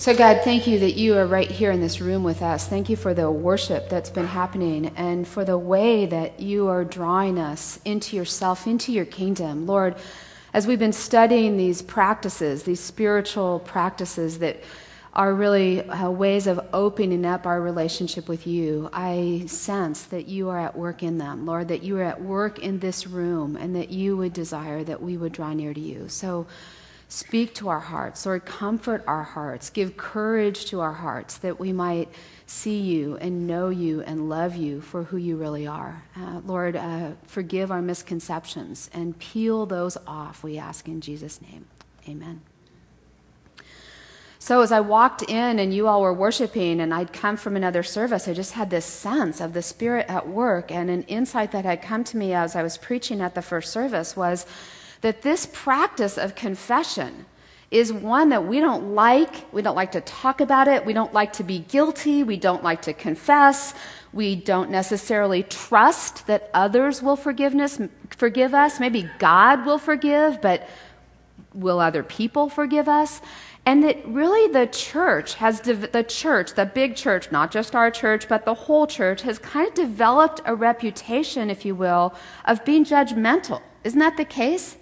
So, 0.00 0.16
God, 0.16 0.40
thank 0.44 0.66
you 0.66 0.78
that 0.78 0.94
you 0.94 1.18
are 1.18 1.26
right 1.26 1.50
here 1.50 1.72
in 1.72 1.82
this 1.82 2.00
room 2.00 2.22
with 2.24 2.40
us. 2.40 2.66
Thank 2.66 2.88
you 2.88 2.96
for 2.96 3.12
the 3.12 3.30
worship 3.30 3.90
that's 3.90 4.08
been 4.08 4.26
happening 4.26 4.86
and 4.96 5.28
for 5.28 5.44
the 5.44 5.58
way 5.58 6.06
that 6.06 6.40
you 6.40 6.68
are 6.68 6.86
drawing 6.86 7.38
us 7.38 7.78
into 7.84 8.16
yourself, 8.16 8.66
into 8.66 8.92
your 8.92 9.04
kingdom. 9.04 9.66
Lord, 9.66 9.96
as 10.54 10.66
we've 10.66 10.78
been 10.78 10.94
studying 10.94 11.58
these 11.58 11.82
practices, 11.82 12.62
these 12.62 12.80
spiritual 12.80 13.58
practices 13.58 14.38
that 14.38 14.62
are 15.12 15.34
really 15.34 15.86
uh, 15.86 16.08
ways 16.08 16.46
of 16.46 16.66
opening 16.72 17.26
up 17.26 17.44
our 17.44 17.60
relationship 17.60 18.26
with 18.26 18.46
you, 18.46 18.88
I 18.94 19.42
sense 19.48 20.04
that 20.04 20.26
you 20.26 20.48
are 20.48 20.58
at 20.58 20.74
work 20.74 21.02
in 21.02 21.18
them, 21.18 21.44
Lord, 21.44 21.68
that 21.68 21.82
you 21.82 21.98
are 21.98 22.04
at 22.04 22.22
work 22.22 22.58
in 22.58 22.78
this 22.78 23.06
room 23.06 23.54
and 23.54 23.76
that 23.76 23.90
you 23.90 24.16
would 24.16 24.32
desire 24.32 24.82
that 24.82 25.02
we 25.02 25.18
would 25.18 25.32
draw 25.32 25.52
near 25.52 25.74
to 25.74 25.80
you. 25.80 26.08
So, 26.08 26.46
Speak 27.10 27.54
to 27.56 27.68
our 27.68 27.80
hearts. 27.80 28.24
Lord, 28.24 28.44
comfort 28.44 29.02
our 29.08 29.24
hearts. 29.24 29.68
Give 29.68 29.96
courage 29.96 30.66
to 30.66 30.78
our 30.78 30.92
hearts 30.92 31.38
that 31.38 31.58
we 31.58 31.72
might 31.72 32.08
see 32.46 32.78
you 32.78 33.16
and 33.16 33.48
know 33.48 33.68
you 33.68 34.02
and 34.02 34.28
love 34.28 34.54
you 34.54 34.80
for 34.80 35.02
who 35.02 35.16
you 35.16 35.36
really 35.36 35.66
are. 35.66 36.04
Uh, 36.16 36.40
Lord, 36.46 36.76
uh, 36.76 37.10
forgive 37.26 37.72
our 37.72 37.82
misconceptions 37.82 38.88
and 38.94 39.18
peel 39.18 39.66
those 39.66 39.96
off, 40.06 40.44
we 40.44 40.56
ask 40.56 40.86
in 40.86 41.00
Jesus' 41.00 41.42
name. 41.42 41.66
Amen. 42.08 42.42
So, 44.38 44.60
as 44.60 44.70
I 44.70 44.78
walked 44.78 45.22
in 45.22 45.58
and 45.58 45.74
you 45.74 45.88
all 45.88 46.02
were 46.02 46.14
worshiping, 46.14 46.80
and 46.80 46.94
I'd 46.94 47.12
come 47.12 47.36
from 47.36 47.56
another 47.56 47.82
service, 47.82 48.28
I 48.28 48.34
just 48.34 48.52
had 48.52 48.70
this 48.70 48.86
sense 48.86 49.40
of 49.40 49.52
the 49.52 49.62
Spirit 49.62 50.06
at 50.08 50.28
work. 50.28 50.70
And 50.70 50.88
an 50.88 51.02
insight 51.02 51.50
that 51.52 51.64
had 51.64 51.82
come 51.82 52.04
to 52.04 52.16
me 52.16 52.34
as 52.34 52.54
I 52.54 52.62
was 52.62 52.78
preaching 52.78 53.20
at 53.20 53.34
the 53.34 53.42
first 53.42 53.72
service 53.72 54.16
was 54.16 54.46
that 55.00 55.22
this 55.22 55.48
practice 55.52 56.18
of 56.18 56.34
confession 56.34 57.26
is 57.70 57.92
one 57.92 58.30
that 58.30 58.44
we 58.44 58.58
don't 58.60 58.94
like. 58.94 59.52
We 59.52 59.62
don't 59.62 59.76
like 59.76 59.92
to 59.92 60.00
talk 60.00 60.40
about 60.40 60.66
it. 60.66 60.84
We 60.84 60.92
don't 60.92 61.14
like 61.14 61.32
to 61.34 61.44
be 61.44 61.60
guilty. 61.60 62.24
We 62.24 62.36
don't 62.36 62.64
like 62.64 62.82
to 62.82 62.92
confess. 62.92 63.74
We 64.12 64.34
don't 64.34 64.70
necessarily 64.70 65.44
trust 65.44 66.26
that 66.26 66.50
others 66.52 67.00
will 67.00 67.14
forgiveness, 67.14 67.80
forgive 68.10 68.54
us. 68.54 68.80
Maybe 68.80 69.08
God 69.18 69.64
will 69.64 69.78
forgive, 69.78 70.42
but 70.42 70.68
will 71.54 71.78
other 71.78 72.02
people 72.02 72.48
forgive 72.48 72.88
us? 72.88 73.20
And 73.66 73.84
that 73.84 74.04
really 74.06 74.52
the 74.52 74.66
church 74.66 75.34
has, 75.34 75.60
de- 75.60 75.74
the 75.74 76.02
church, 76.02 76.54
the 76.54 76.66
big 76.66 76.96
church, 76.96 77.30
not 77.30 77.52
just 77.52 77.76
our 77.76 77.90
church, 77.90 78.26
but 78.26 78.44
the 78.44 78.54
whole 78.54 78.86
church, 78.86 79.22
has 79.22 79.38
kind 79.38 79.68
of 79.68 79.74
developed 79.74 80.40
a 80.44 80.54
reputation, 80.54 81.50
if 81.50 81.64
you 81.64 81.74
will, 81.76 82.14
of 82.46 82.64
being 82.64 82.84
judgmental. 82.84 83.60
Isn't 83.84 84.00
that 84.00 84.16
the 84.16 84.24
case? 84.24 84.76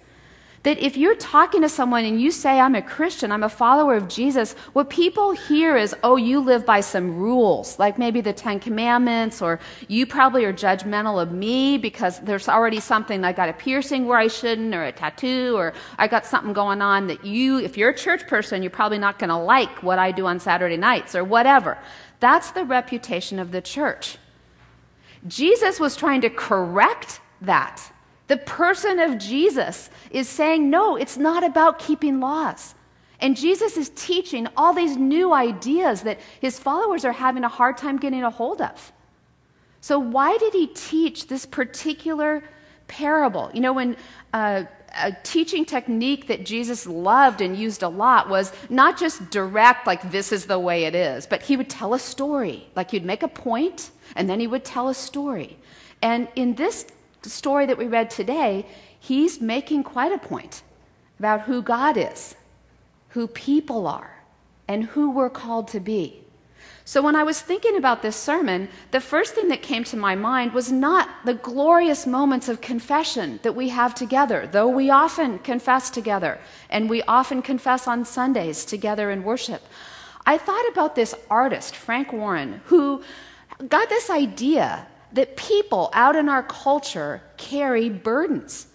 That 0.63 0.77
if 0.79 0.97
you're 0.97 1.15
talking 1.15 1.61
to 1.61 1.69
someone 1.69 2.03
and 2.03 2.19
you 2.19 2.31
say, 2.31 2.59
I'm 2.59 2.75
a 2.75 2.81
Christian, 2.81 3.31
I'm 3.31 3.43
a 3.43 3.49
follower 3.49 3.95
of 3.95 4.09
Jesus, 4.09 4.53
what 4.73 4.89
people 4.89 5.31
hear 5.31 5.77
is, 5.77 5.95
oh, 6.03 6.17
you 6.17 6.41
live 6.41 6.65
by 6.65 6.81
some 6.81 7.15
rules, 7.17 7.79
like 7.79 7.97
maybe 7.97 8.19
the 8.19 8.33
Ten 8.33 8.59
Commandments, 8.59 9.41
or 9.41 9.61
you 9.87 10.05
probably 10.05 10.43
are 10.43 10.51
judgmental 10.51 11.21
of 11.21 11.31
me 11.31 11.77
because 11.77 12.19
there's 12.19 12.49
already 12.49 12.81
something, 12.81 13.23
I 13.23 13.31
got 13.31 13.47
a 13.47 13.53
piercing 13.53 14.05
where 14.05 14.17
I 14.17 14.27
shouldn't, 14.27 14.75
or 14.75 14.83
a 14.83 14.91
tattoo, 14.91 15.53
or 15.55 15.73
I 15.97 16.07
got 16.07 16.25
something 16.25 16.51
going 16.51 16.81
on 16.81 17.07
that 17.07 17.23
you, 17.23 17.59
if 17.59 17.77
you're 17.77 17.91
a 17.91 17.95
church 17.95 18.27
person, 18.27 18.61
you're 18.61 18.69
probably 18.69 18.99
not 18.99 19.17
going 19.17 19.29
to 19.29 19.37
like 19.37 19.81
what 19.81 19.97
I 19.97 20.11
do 20.11 20.25
on 20.25 20.41
Saturday 20.41 20.77
nights, 20.77 21.15
or 21.15 21.23
whatever. 21.23 21.77
That's 22.19 22.51
the 22.51 22.65
reputation 22.65 23.39
of 23.39 23.53
the 23.53 23.61
church. 23.61 24.17
Jesus 25.25 25.79
was 25.79 25.95
trying 25.95 26.19
to 26.21 26.29
correct 26.29 27.21
that. 27.41 27.93
The 28.29 28.37
person 28.37 28.99
of 28.99 29.17
Jesus 29.17 29.89
is 30.11 30.29
saying, 30.29 30.69
no, 30.69 30.95
it's 30.95 31.17
not 31.17 31.43
about 31.43 31.79
keeping 31.79 32.19
laws. 32.19 32.75
And 33.19 33.35
Jesus 33.35 33.75
is 33.75 33.89
teaching 33.95 34.47
all 34.55 34.71
these 34.71 34.95
new 34.95 35.33
ideas 35.33 36.03
that 36.03 36.19
his 36.39 36.59
followers 36.59 37.03
are 37.03 37.11
having 37.11 37.43
a 37.43 37.49
hard 37.49 37.75
time 37.75 37.97
getting 37.97 38.23
a 38.23 38.29
hold 38.29 38.61
of. 38.61 38.93
So, 39.81 39.97
why 39.97 40.37
did 40.37 40.53
he 40.53 40.67
teach 40.67 41.27
this 41.27 41.45
particular 41.45 42.43
parable? 42.87 43.49
You 43.51 43.61
know, 43.61 43.73
when 43.73 43.97
uh, 44.31 44.63
a 44.95 45.11
teaching 45.23 45.65
technique 45.65 46.27
that 46.27 46.45
Jesus 46.45 46.85
loved 46.85 47.41
and 47.41 47.57
used 47.57 47.81
a 47.81 47.89
lot 47.89 48.29
was 48.29 48.53
not 48.69 48.97
just 48.97 49.31
direct, 49.31 49.87
like 49.87 50.11
this 50.11 50.31
is 50.31 50.45
the 50.45 50.59
way 50.59 50.85
it 50.85 50.93
is, 50.93 51.25
but 51.25 51.41
he 51.41 51.57
would 51.57 51.69
tell 51.69 51.95
a 51.95 51.99
story. 51.99 52.67
Like 52.75 52.91
he'd 52.91 53.05
make 53.05 53.23
a 53.23 53.27
point 53.27 53.89
and 54.15 54.29
then 54.29 54.39
he 54.39 54.45
would 54.45 54.63
tell 54.63 54.89
a 54.89 54.93
story. 54.93 55.57
And 56.01 56.27
in 56.35 56.53
this 56.55 56.85
story 57.27 57.65
that 57.65 57.77
we 57.77 57.87
read 57.87 58.09
today, 58.09 58.65
he's 58.99 59.41
making 59.41 59.83
quite 59.83 60.11
a 60.11 60.17
point 60.17 60.63
about 61.19 61.41
who 61.41 61.61
God 61.61 61.97
is, 61.97 62.35
who 63.09 63.27
people 63.27 63.87
are, 63.87 64.23
and 64.67 64.85
who 64.85 65.11
we're 65.11 65.29
called 65.29 65.67
to 65.69 65.79
be. 65.79 66.23
So, 66.85 67.01
when 67.01 67.15
I 67.15 67.23
was 67.23 67.39
thinking 67.39 67.77
about 67.77 68.01
this 68.01 68.15
sermon, 68.15 68.67
the 68.91 68.99
first 68.99 69.35
thing 69.35 69.49
that 69.49 69.61
came 69.61 69.83
to 69.85 69.97
my 69.97 70.15
mind 70.15 70.53
was 70.53 70.71
not 70.71 71.07
the 71.23 71.35
glorious 71.35 72.07
moments 72.07 72.49
of 72.49 72.61
confession 72.61 73.39
that 73.43 73.55
we 73.55 73.69
have 73.69 73.93
together, 73.93 74.49
though 74.51 74.67
we 74.67 74.89
often 74.89 75.39
confess 75.39 75.89
together, 75.89 76.39
and 76.69 76.89
we 76.89 77.03
often 77.03 77.41
confess 77.41 77.87
on 77.87 78.05
Sundays 78.05 78.65
together 78.65 79.11
in 79.11 79.23
worship. 79.23 79.61
I 80.25 80.37
thought 80.37 80.67
about 80.71 80.95
this 80.95 81.13
artist, 81.29 81.75
Frank 81.75 82.11
Warren, 82.11 82.61
who 82.65 83.03
got 83.67 83.89
this 83.89 84.09
idea 84.09 84.87
that 85.13 85.35
people 85.35 85.89
out 85.93 86.15
in 86.15 86.29
our 86.29 86.43
culture 86.43 87.21
carry 87.37 87.89
burdens. 87.89 88.67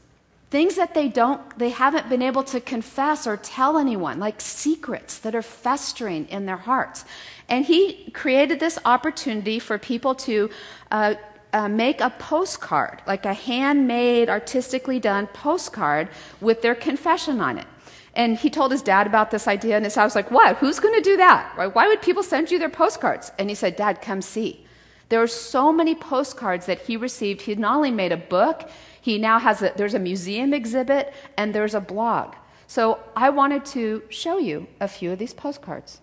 Things 0.51 0.77
that 0.77 0.95
they 0.95 1.09
don't 1.09 1.59
they 1.59 1.71
haven't 1.71 2.09
been 2.09 2.23
able 2.23 2.45
to 2.45 2.61
confess 2.61 3.27
or 3.27 3.37
tell 3.37 3.77
anyone 3.77 4.21
like 4.21 4.41
secrets 4.41 5.19
that 5.19 5.35
are 5.35 5.43
festering 5.43 6.29
in 6.29 6.47
their 6.47 6.57
hearts. 6.57 7.05
And 7.49 7.65
he 7.65 8.11
created 8.13 8.61
this 8.61 8.79
opportunity 8.85 9.59
for 9.59 9.79
people 9.79 10.15
to 10.15 10.51
uh, 10.91 11.15
uh, 11.53 11.69
make 11.69 12.01
a 12.01 12.11
postcard 12.11 13.03
like 13.07 13.27
a 13.27 13.35
handmade 13.35 14.29
artistically 14.29 15.01
done 15.01 15.27
postcard 15.29 16.09
with 16.41 16.63
their 16.63 16.75
confession 16.75 17.41
on 17.41 17.59
it. 17.59 17.67
And 18.15 18.37
he 18.37 18.49
told 18.49 18.71
his 18.71 18.83
dad 18.83 19.09
about 19.09 19.33
this 19.33 19.49
idea 19.49 19.75
and 19.75 19.85
his 19.85 19.95
dad 19.95 20.05
was 20.05 20.15
like 20.15 20.31
what? 20.31 20.57
Who's 20.59 20.79
going 20.79 20.95
to 20.95 21.01
do 21.01 21.17
that? 21.17 21.53
Why 21.75 21.89
would 21.89 22.01
people 22.01 22.23
send 22.23 22.51
you 22.51 22.61
their 22.61 22.69
postcards? 22.69 23.33
And 23.41 23.49
he 23.49 23.57
said 23.57 23.75
dad 23.75 24.01
come 24.01 24.23
see 24.23 24.64
there 25.09 25.23
are 25.23 25.27
so 25.27 25.73
many 25.73 25.95
postcards 25.95 26.67
that 26.67 26.81
he 26.81 26.97
received. 26.97 27.43
He 27.43 27.55
not 27.55 27.77
only 27.77 27.91
made 27.91 28.13
a 28.13 28.17
book, 28.17 28.71
he 29.01 29.19
now 29.19 29.39
has 29.39 29.63
a, 29.63 29.73
there's 29.77 29.95
a 29.95 29.99
museum 29.99 30.55
exhibit 30.55 31.13
and 31.37 31.55
there's 31.55 31.75
a 31.75 31.81
blog. 31.81 32.35
So 32.67 32.99
I 33.15 33.31
wanted 33.31 33.65
to 33.67 34.03
show 34.09 34.39
you 34.39 34.67
a 34.81 34.89
few 34.89 35.13
of 35.13 35.19
these 35.19 35.35
postcards. 35.35 36.01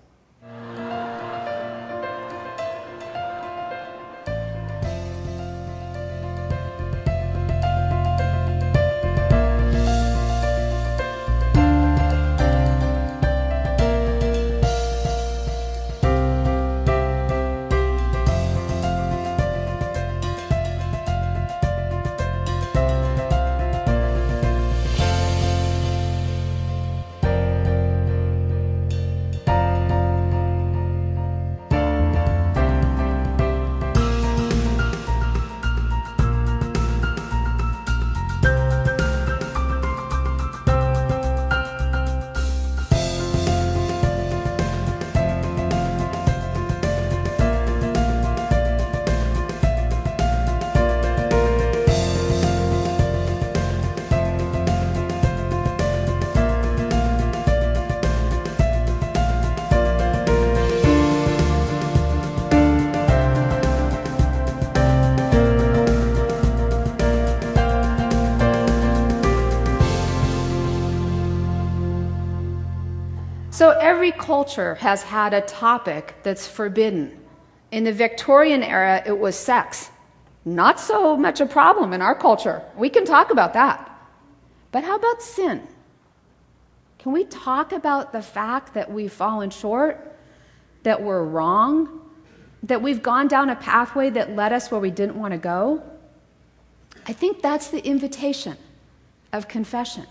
Every 73.92 74.12
culture 74.12 74.76
has 74.76 75.04
had 75.04 75.34
a 75.34 75.42
topic 75.42 76.16
that's 76.24 76.48
forbidden. 76.48 77.20
In 77.72 77.84
the 77.84 77.94
Victorian 77.94 78.64
era, 78.64 79.04
it 79.06 79.18
was 79.26 79.36
sex. 79.36 79.90
Not 80.46 80.80
so 80.80 81.18
much 81.18 81.42
a 81.42 81.46
problem 81.46 81.94
in 81.94 82.02
our 82.02 82.16
culture. 82.16 82.64
We 82.76 82.90
can 82.90 83.06
talk 83.06 83.32
about 83.32 83.54
that. 83.54 83.78
But 84.72 84.84
how 84.84 84.96
about 84.96 85.22
sin? 85.22 85.68
Can 87.00 87.12
we 87.12 87.26
talk 87.26 87.72
about 87.72 88.12
the 88.12 88.22
fact 88.22 88.74
that 88.76 88.92
we've 88.92 89.12
fallen 89.12 89.50
short? 89.50 90.12
that 90.84 91.02
we're 91.02 91.24
wrong, 91.24 92.02
that 92.64 92.82
we've 92.82 93.02
gone 93.02 93.28
down 93.28 93.50
a 93.50 93.56
pathway 93.56 94.10
that 94.10 94.36
led 94.36 94.54
us 94.54 94.72
where 94.72 94.80
we 94.80 94.92
didn't 94.92 95.16
want 95.16 95.32
to 95.32 95.38
go, 95.38 95.84
I 97.08 97.14
think 97.14 97.42
that's 97.42 97.70
the 97.70 97.84
invitation 97.86 98.58
of 99.34 99.48
confession. 99.48 100.06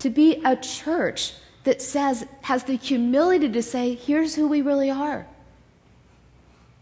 To 0.00 0.10
be 0.10 0.40
a 0.44 0.56
church 0.56 1.34
that 1.68 1.82
says, 1.82 2.24
has 2.40 2.64
the 2.64 2.76
humility 2.76 3.46
to 3.46 3.62
say, 3.62 3.94
here's 3.94 4.34
who 4.34 4.48
we 4.48 4.62
really 4.62 4.90
are. 4.90 5.26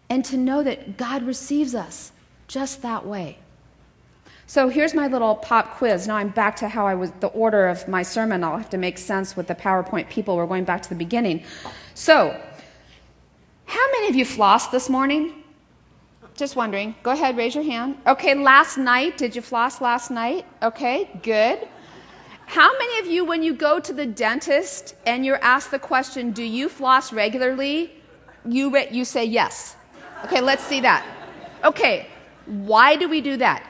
And 0.09 0.25
to 0.27 0.37
know 0.37 0.63
that 0.63 0.97
God 0.97 1.25
receives 1.25 1.75
us 1.75 2.13
just 2.47 2.83
that 2.83 3.05
way. 3.05 3.39
So 4.47 4.69
here's 4.69 4.95
my 4.95 5.09
little 5.09 5.35
pop 5.35 5.77
quiz. 5.77 6.07
Now 6.07 6.15
I'm 6.15 6.29
back 6.29 6.55
to 6.59 6.69
how 6.69 6.87
I 6.87 6.95
was, 6.95 7.11
the 7.19 7.27
order 7.27 7.67
of 7.67 7.89
my 7.89 8.05
sermon. 8.05 8.45
I'll 8.45 8.59
have 8.59 8.71
to 8.71 8.79
make 8.79 8.97
sense 8.97 9.37
with 9.37 9.49
the 9.49 9.57
PowerPoint 9.57 10.09
people. 10.09 10.37
We're 10.37 10.47
going 10.47 10.63
back 10.63 10.83
to 10.83 10.89
the 10.89 10.95
beginning. 10.95 11.43
So, 11.95 12.41
how 13.65 13.91
many 13.91 14.09
of 14.09 14.15
you 14.15 14.25
flossed 14.25 14.71
this 14.71 14.89
morning? 14.89 15.43
Just 16.37 16.55
wondering. 16.55 16.95
Go 17.03 17.11
ahead, 17.11 17.37
raise 17.37 17.57
your 17.57 17.65
hand. 17.65 17.97
Okay, 18.07 18.37
last 18.37 18.79
night, 18.79 19.19
did 19.19 19.35
you 19.35 19.43
floss 19.43 19.81
last 19.81 20.13
night? 20.13 20.47
Okay, 20.63 21.11
good. 21.25 21.67
How 22.47 22.73
many 22.79 23.01
of 23.01 23.07
you, 23.07 23.25
when 23.25 23.43
you 23.43 23.53
go 23.53 23.81
to 23.81 23.93
the 23.93 24.07
dentist 24.07 24.95
and 25.05 25.27
you're 25.27 25.43
asked 25.43 25.73
the 25.73 25.79
question, 25.79 26.31
do 26.31 26.45
you 26.45 26.69
floss 26.69 27.13
regularly? 27.13 27.93
You, 28.45 28.73
re- 28.73 28.89
you 28.91 29.05
say 29.05 29.25
yes. 29.25 29.77
Okay, 30.25 30.41
let's 30.41 30.63
see 30.63 30.81
that. 30.81 31.05
Okay, 31.65 32.07
why 32.47 32.97
do 32.97 33.09
we 33.09 33.21
do 33.21 33.37
that? 33.37 33.69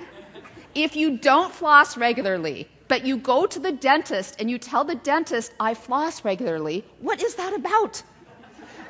If 0.75 0.95
you 0.95 1.17
don't 1.17 1.53
floss 1.53 1.97
regularly, 1.97 2.69
but 2.87 3.05
you 3.05 3.17
go 3.17 3.47
to 3.47 3.59
the 3.59 3.73
dentist 3.73 4.37
and 4.39 4.51
you 4.51 4.59
tell 4.59 4.85
the 4.85 4.95
dentist, 4.95 5.55
I 5.59 5.73
floss 5.73 6.25
regularly, 6.25 6.85
what 7.01 7.23
is 7.23 7.35
that 7.37 7.55
about? 7.55 8.03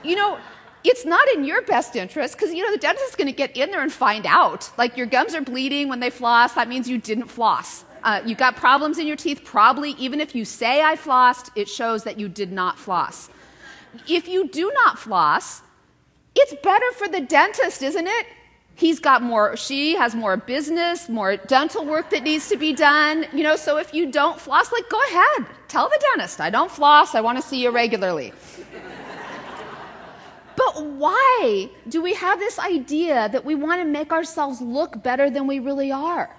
You 0.02 0.16
know, 0.16 0.38
it's 0.82 1.04
not 1.06 1.26
in 1.28 1.44
your 1.44 1.62
best 1.62 1.94
interest 1.94 2.36
because, 2.36 2.52
you 2.52 2.64
know, 2.64 2.72
the 2.72 2.78
dentist 2.78 3.10
is 3.10 3.14
going 3.14 3.28
to 3.28 3.32
get 3.32 3.56
in 3.56 3.70
there 3.70 3.82
and 3.82 3.92
find 3.92 4.26
out. 4.26 4.70
Like 4.76 4.96
your 4.96 5.06
gums 5.06 5.34
are 5.34 5.40
bleeding 5.40 5.88
when 5.88 6.00
they 6.00 6.10
floss, 6.10 6.54
that 6.54 6.68
means 6.68 6.88
you 6.88 6.98
didn't 6.98 7.28
floss. 7.28 7.84
Uh, 8.02 8.22
you 8.24 8.34
got 8.34 8.56
problems 8.56 8.98
in 8.98 9.06
your 9.06 9.16
teeth, 9.16 9.42
probably, 9.44 9.90
even 9.92 10.20
if 10.20 10.34
you 10.34 10.44
say 10.44 10.82
I 10.82 10.96
flossed, 10.96 11.50
it 11.56 11.68
shows 11.68 12.04
that 12.04 12.18
you 12.18 12.28
did 12.28 12.52
not 12.52 12.78
floss. 12.78 13.30
If 14.08 14.28
you 14.28 14.48
do 14.48 14.70
not 14.74 14.98
floss, 14.98 15.62
it's 16.34 16.54
better 16.62 16.92
for 16.92 17.08
the 17.08 17.20
dentist, 17.20 17.82
isn't 17.82 18.06
it? 18.06 18.26
He's 18.74 19.00
got 19.00 19.22
more, 19.22 19.56
she 19.56 19.96
has 19.96 20.14
more 20.14 20.36
business, 20.36 21.08
more 21.08 21.38
dental 21.38 21.86
work 21.86 22.10
that 22.10 22.22
needs 22.22 22.48
to 22.50 22.58
be 22.58 22.74
done. 22.74 23.24
You 23.32 23.42
know, 23.42 23.56
so 23.56 23.78
if 23.78 23.94
you 23.94 24.12
don't 24.12 24.38
floss, 24.38 24.70
like, 24.70 24.88
go 24.90 25.00
ahead. 25.04 25.46
Tell 25.66 25.88
the 25.88 25.98
dentist, 26.12 26.42
I 26.42 26.50
don't 26.50 26.70
floss, 26.70 27.14
I 27.14 27.22
want 27.22 27.38
to 27.38 27.42
see 27.42 27.62
you 27.62 27.70
regularly. 27.70 28.34
but 30.56 30.84
why 30.84 31.70
do 31.88 32.02
we 32.02 32.12
have 32.14 32.38
this 32.38 32.58
idea 32.58 33.30
that 33.30 33.44
we 33.44 33.54
want 33.54 33.80
to 33.80 33.86
make 33.86 34.12
ourselves 34.12 34.60
look 34.60 35.02
better 35.02 35.30
than 35.30 35.46
we 35.46 35.58
really 35.58 35.90
are? 35.90 36.36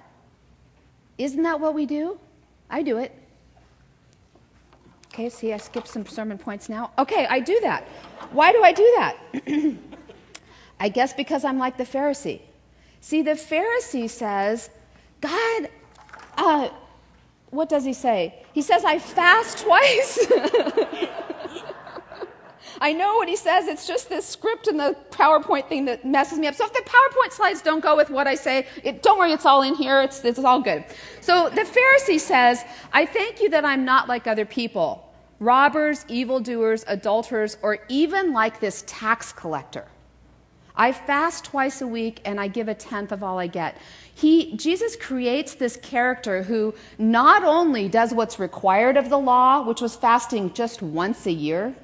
Isn't 1.17 1.43
that 1.43 1.59
what 1.59 1.73
we 1.73 1.85
do? 1.85 2.19
I 2.69 2.83
do 2.83 2.97
it. 2.97 3.11
Okay, 5.07 5.29
see, 5.29 5.51
I 5.51 5.57
skipped 5.57 5.87
some 5.87 6.05
sermon 6.05 6.37
points 6.37 6.69
now. 6.69 6.91
Okay, 6.99 7.25
I 7.27 7.39
do 7.39 7.59
that. 7.61 7.87
Why 8.31 8.51
do 8.51 8.63
I 8.63 8.71
do 8.71 8.83
that? 8.97 9.17
I 10.79 10.89
guess 10.89 11.13
because 11.13 11.43
I'm 11.43 11.57
like 11.57 11.77
the 11.77 11.85
Pharisee. 11.85 12.41
See, 13.01 13.23
the 13.23 13.31
Pharisee 13.31 14.09
says, 14.09 14.69
God, 15.21 15.69
uh, 16.37 16.69
what 17.49 17.69
does 17.69 17.83
he 17.83 17.93
say? 17.93 18.45
He 18.53 18.61
says, 18.61 18.83
I 18.85 18.99
fast 18.99 19.57
twice. 19.65 20.27
I 22.79 22.93
know 22.93 23.15
what 23.15 23.27
he 23.27 23.35
says. 23.35 23.67
It's 23.67 23.87
just 23.87 24.09
this 24.09 24.25
script 24.25 24.67
and 24.67 24.79
the 24.79 24.95
PowerPoint 25.11 25.67
thing 25.67 25.85
that 25.85 26.05
messes 26.05 26.39
me 26.39 26.47
up. 26.47 26.55
So 26.55 26.65
if 26.65 26.73
the 26.73 26.81
PowerPoint 26.81 27.31
slides 27.31 27.61
don't 27.61 27.81
go 27.81 27.95
with 27.95 28.09
what 28.09 28.27
I 28.27 28.35
say, 28.35 28.67
it, 28.83 29.03
don't 29.03 29.17
worry, 29.17 29.31
it's 29.31 29.45
all 29.45 29.61
in 29.63 29.75
here. 29.75 30.01
It's, 30.01 30.23
it's 30.23 30.39
all 30.39 30.61
good. 30.61 30.85
So 31.21 31.49
the 31.49 31.61
Pharisee 31.61 32.19
says, 32.19 32.63
I 32.93 33.05
thank 33.05 33.41
you 33.41 33.49
that 33.49 33.65
I'm 33.65 33.85
not 33.85 34.07
like 34.07 34.27
other 34.27 34.45
people 34.45 35.03
robbers, 35.39 36.03
evildoers, 36.07 36.83
adulterers, 36.87 37.57
or 37.61 37.77
even 37.89 38.33
like 38.33 38.59
this 38.59 38.83
tax 38.87 39.31
collector. 39.31 39.85
I 40.75 40.91
fast 40.91 41.45
twice 41.45 41.81
a 41.81 41.87
week 41.87 42.21
and 42.25 42.39
I 42.39 42.47
give 42.47 42.67
a 42.67 42.73
tenth 42.75 43.11
of 43.11 43.23
all 43.23 43.39
I 43.39 43.47
get. 43.47 43.77
He, 44.13 44.55
Jesus 44.55 44.95
creates 44.95 45.55
this 45.55 45.77
character 45.77 46.43
who 46.43 46.73
not 46.97 47.43
only 47.43 47.89
does 47.89 48.13
what's 48.13 48.39
required 48.39 48.95
of 48.95 49.09
the 49.09 49.17
law, 49.17 49.63
which 49.63 49.81
was 49.81 49.95
fasting 49.95 50.53
just 50.53 50.81
once 50.81 51.25
a 51.25 51.31
year, 51.31 51.75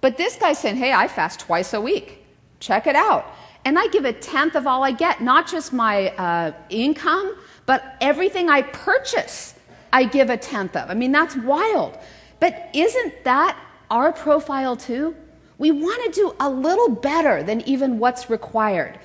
but 0.00 0.16
this 0.16 0.36
guy's 0.36 0.58
saying, 0.58 0.76
hey, 0.76 0.92
I 0.92 1.08
fast 1.08 1.40
twice 1.40 1.74
a 1.74 1.80
week. 1.80 2.24
Check 2.58 2.86
it 2.86 2.96
out. 2.96 3.26
And 3.64 3.78
I 3.78 3.88
give 3.88 4.04
a 4.04 4.12
tenth 4.12 4.54
of 4.54 4.66
all 4.66 4.82
I 4.82 4.92
get, 4.92 5.20
not 5.20 5.46
just 5.46 5.72
my 5.72 6.08
uh, 6.10 6.52
income, 6.70 7.36
but 7.66 7.96
everything 8.00 8.48
I 8.48 8.62
purchase, 8.62 9.54
I 9.92 10.04
give 10.04 10.30
a 10.30 10.36
tenth 10.36 10.76
of. 10.76 10.90
I 10.90 10.94
mean, 10.94 11.12
that's 11.12 11.36
wild. 11.36 11.98
But 12.38 12.70
isn't 12.74 13.24
that 13.24 13.58
our 13.90 14.12
profile 14.12 14.76
too? 14.76 15.14
We 15.58 15.70
want 15.70 16.02
to 16.06 16.20
do 16.20 16.34
a 16.40 16.48
little 16.48 16.88
better 16.88 17.42
than 17.42 17.60
even 17.62 17.98
what's 17.98 18.30
required. 18.30 18.98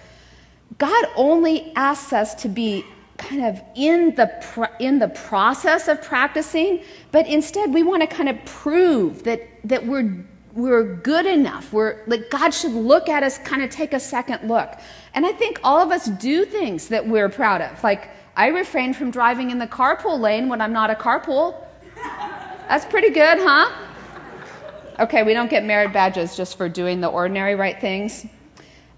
God 0.78 1.06
only 1.16 1.74
asks 1.76 2.14
us 2.14 2.34
to 2.36 2.48
be 2.48 2.86
kind 3.18 3.46
of 3.46 3.62
in 3.76 4.16
the 4.16 4.70
in 4.80 5.00
the 5.00 5.08
process 5.10 5.88
of 5.88 6.02
practicing, 6.02 6.82
but 7.12 7.28
instead 7.28 7.74
we 7.74 7.84
want 7.84 8.02
to 8.02 8.08
kind 8.08 8.30
of 8.30 8.44
prove 8.46 9.24
that 9.24 9.48
that 9.64 9.86
we're 9.86 10.26
we're 10.56 10.96
good 10.96 11.26
enough. 11.26 11.74
We're 11.74 12.02
like 12.08 12.30
God 12.30 12.52
should 12.52 12.72
look 12.72 13.10
at 13.10 13.24
us, 13.24 13.38
kind 13.40 13.62
of 13.62 13.70
take 13.70 13.94
a 13.94 14.00
second 14.00 14.48
look. 14.48 14.80
And 15.14 15.26
I 15.26 15.34
think 15.34 15.60
all 15.64 15.80
of 15.82 15.92
us 15.92 16.08
do 16.08 16.46
things 16.46 16.88
that 16.88 17.06
we're 17.06 17.30
proud 17.30 17.62
of. 17.62 17.84
Like 17.84 18.10
I 18.38 18.48
refrain 18.48 18.94
from 18.94 19.12
driving 19.12 19.52
in 19.52 19.60
the 19.60 19.68
carpool 19.68 20.20
lane 20.20 20.48
when 20.48 20.62
I'm 20.62 20.74
not 20.74 20.90
a 20.90 20.96
carpool. 20.96 21.62
That's 22.68 22.86
pretty 22.86 23.10
good, 23.10 23.38
huh? 23.40 23.70
Okay, 24.98 25.24
we 25.24 25.34
don't 25.34 25.50
get 25.50 25.66
merit 25.66 25.92
badges 25.92 26.38
just 26.38 26.58
for 26.58 26.70
doing 26.70 27.02
the 27.02 27.08
ordinary 27.08 27.56
right 27.56 27.80
things, 27.82 28.26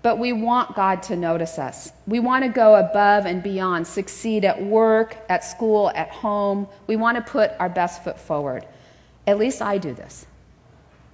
but 0.04 0.20
we 0.20 0.32
want 0.32 0.76
God 0.76 1.02
to 1.04 1.16
notice 1.16 1.58
us. 1.58 1.92
We 2.06 2.20
want 2.20 2.44
to 2.44 2.50
go 2.50 2.76
above 2.76 3.26
and 3.26 3.42
beyond, 3.42 3.88
succeed 3.88 4.46
at 4.46 4.62
work, 4.62 5.18
at 5.28 5.44
school, 5.44 5.90
at 5.96 6.10
home. 6.12 6.68
We 6.86 6.98
want 6.98 7.18
to 7.18 7.24
put 7.24 7.52
our 7.60 7.68
best 7.68 8.04
foot 8.04 8.20
forward. 8.20 8.68
At 9.26 9.40
least 9.40 9.60
I 9.60 9.80
do 9.80 9.92
this. 9.94 10.28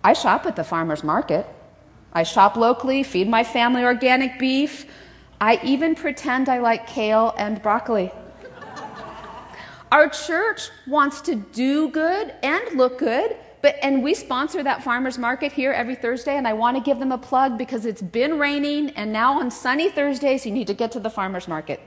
I 0.04 0.14
shop 0.14 0.46
at 0.46 0.56
the 0.56 0.64
farmer's 0.64 1.04
market. 1.04 1.48
I 2.14 2.24
shop 2.24 2.56
locally, 2.56 3.04
feed 3.04 3.30
my 3.30 3.44
family 3.44 3.84
organic 3.84 4.38
beef. 4.38 4.86
I 5.40 5.60
even 5.64 5.96
pretend 5.96 6.50
I 6.50 6.60
like 6.60 6.88
kale 6.88 7.34
and 7.38 7.62
broccoli. 7.62 8.12
Our 9.92 10.10
church 10.10 10.70
wants 10.88 11.22
to 11.22 11.36
do 11.36 11.90
good 11.90 12.34
and 12.42 12.78
look 12.78 12.98
good 12.98 13.38
but, 13.64 13.78
and 13.82 14.04
we 14.04 14.14
sponsor 14.14 14.62
that 14.62 14.84
farmer's 14.84 15.18
market 15.18 15.54
here 15.54 15.72
every 15.72 15.96
Thursday, 15.96 16.36
and 16.36 16.46
I 16.46 16.52
want 16.52 16.76
to 16.76 16.84
give 16.84 17.00
them 17.00 17.14
a 17.14 17.18
plug 17.18 17.58
because 17.58 17.86
it's 17.86 18.02
been 18.02 18.38
raining, 18.38 18.90
and 18.90 19.14
now 19.14 19.40
on 19.40 19.50
sunny 19.50 19.90
Thursdays, 19.90 20.46
you 20.46 20.52
need 20.52 20.68
to 20.68 20.74
get 20.74 20.92
to 20.92 21.00
the 21.00 21.10
farmer's 21.10 21.48
market. 21.48 21.80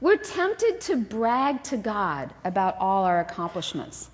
We're 0.00 0.18
tempted 0.18 0.80
to 0.82 0.96
brag 0.96 1.64
to 1.64 1.76
God 1.76 2.32
about 2.44 2.76
all 2.78 3.04
our 3.04 3.18
accomplishments 3.18 4.10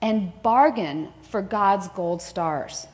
and 0.00 0.32
bargain 0.42 1.12
for 1.22 1.42
God's 1.42 1.88
gold 1.88 2.22
stars. 2.22 2.86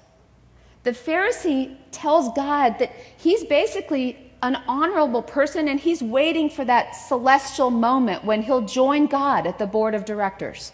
The 0.85 0.91
Pharisee 0.91 1.77
tells 1.91 2.35
God 2.35 2.79
that 2.79 2.93
he's 3.17 3.45
basically 3.45 4.33
an 4.43 4.57
honorable 4.69 5.23
person 5.23 5.69
and 5.69 5.81
he's 5.81 6.03
waiting 6.03 6.51
for 6.51 6.65
that 6.67 6.93
celestial 6.95 7.71
moment 7.71 8.25
when 8.25 8.43
he'll 8.43 8.61
join 8.61 9.07
God 9.07 9.47
at 9.47 9.59
the 9.59 9.67
board 9.67 9.95
of 9.95 10.05
directors 10.05 10.73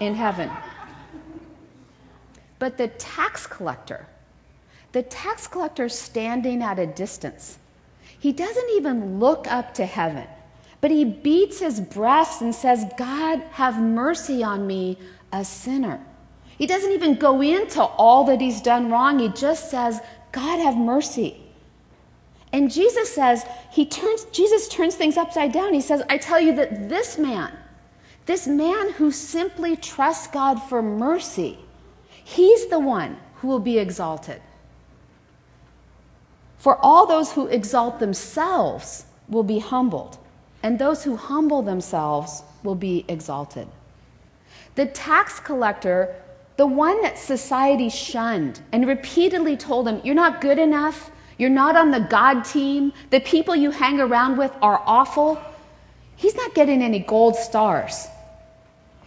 in 0.00 0.14
heaven. 0.14 0.50
But 2.58 2.76
the 2.76 2.88
tax 2.88 3.46
collector, 3.46 4.06
the 4.92 5.02
tax 5.02 5.46
collector 5.46 5.88
standing 5.88 6.62
at 6.62 6.78
a 6.78 6.86
distance, 6.86 7.58
he 8.18 8.32
doesn't 8.32 8.70
even 8.70 9.18
look 9.18 9.50
up 9.50 9.72
to 9.74 9.86
heaven, 9.86 10.26
but 10.82 10.90
he 10.90 11.04
beats 11.04 11.60
his 11.60 11.80
breast 11.80 12.42
and 12.42 12.54
says, 12.54 12.84
God, 12.98 13.38
have 13.52 13.80
mercy 13.80 14.42
on 14.42 14.66
me, 14.66 14.98
a 15.32 15.44
sinner. 15.44 16.04
He 16.56 16.66
doesn't 16.66 16.92
even 16.92 17.14
go 17.14 17.40
into 17.40 17.82
all 17.82 18.24
that 18.24 18.40
he's 18.40 18.60
done 18.60 18.90
wrong. 18.90 19.18
He 19.18 19.28
just 19.28 19.70
says, 19.70 20.00
God, 20.32 20.58
have 20.58 20.76
mercy. 20.76 21.40
And 22.52 22.72
Jesus 22.72 23.14
says, 23.14 23.44
he 23.70 23.86
turns, 23.86 24.24
Jesus 24.26 24.68
turns 24.68 24.94
things 24.94 25.16
upside 25.16 25.52
down. 25.52 25.74
He 25.74 25.80
says, 25.80 26.02
I 26.08 26.18
tell 26.18 26.40
you 26.40 26.54
that 26.56 26.88
this 26.88 27.18
man, 27.18 27.52
this 28.26 28.46
man 28.46 28.92
who 28.92 29.10
simply 29.10 29.76
trusts 29.76 30.26
God 30.26 30.56
for 30.56 30.82
mercy, 30.82 31.58
He's 32.28 32.66
the 32.66 32.78
one 32.78 33.16
who 33.36 33.48
will 33.48 33.58
be 33.58 33.78
exalted. 33.78 34.42
For 36.58 36.76
all 36.76 37.06
those 37.06 37.32
who 37.32 37.46
exalt 37.46 38.00
themselves 38.00 39.06
will 39.30 39.44
be 39.44 39.58
humbled, 39.58 40.18
and 40.62 40.78
those 40.78 41.04
who 41.04 41.16
humble 41.16 41.62
themselves 41.62 42.42
will 42.62 42.74
be 42.74 43.06
exalted. 43.08 43.66
The 44.78 44.86
tax 44.86 45.40
collector 45.40 46.14
the 46.56 46.64
one 46.64 47.02
that 47.02 47.18
society 47.18 47.88
shunned 47.88 48.60
and 48.70 48.86
repeatedly 48.86 49.56
told 49.56 49.88
him, 49.88 50.00
You're 50.04 50.14
not 50.14 50.40
good 50.40 50.56
enough, 50.56 51.10
you're 51.36 51.50
not 51.50 51.74
on 51.74 51.90
the 51.90 51.98
God 51.98 52.44
team, 52.44 52.92
the 53.10 53.18
people 53.18 53.56
you 53.56 53.72
hang 53.72 53.98
around 53.98 54.38
with 54.38 54.52
are 54.62 54.80
awful, 54.86 55.42
he's 56.14 56.36
not 56.36 56.54
getting 56.54 56.80
any 56.80 57.00
gold 57.00 57.34
stars. 57.34 58.06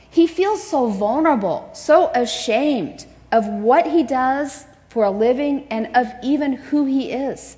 He 0.10 0.28
feels 0.28 0.62
so 0.62 0.88
vulnerable, 0.88 1.70
so 1.72 2.12
ashamed 2.16 3.06
of 3.32 3.48
what 3.48 3.86
he 3.86 4.04
does 4.04 4.66
for 4.90 5.06
a 5.06 5.12
living 5.12 5.68
and 5.70 5.96
of 5.96 6.08
even 6.22 6.52
who 6.52 6.86
he 6.86 7.14
is. 7.14 7.56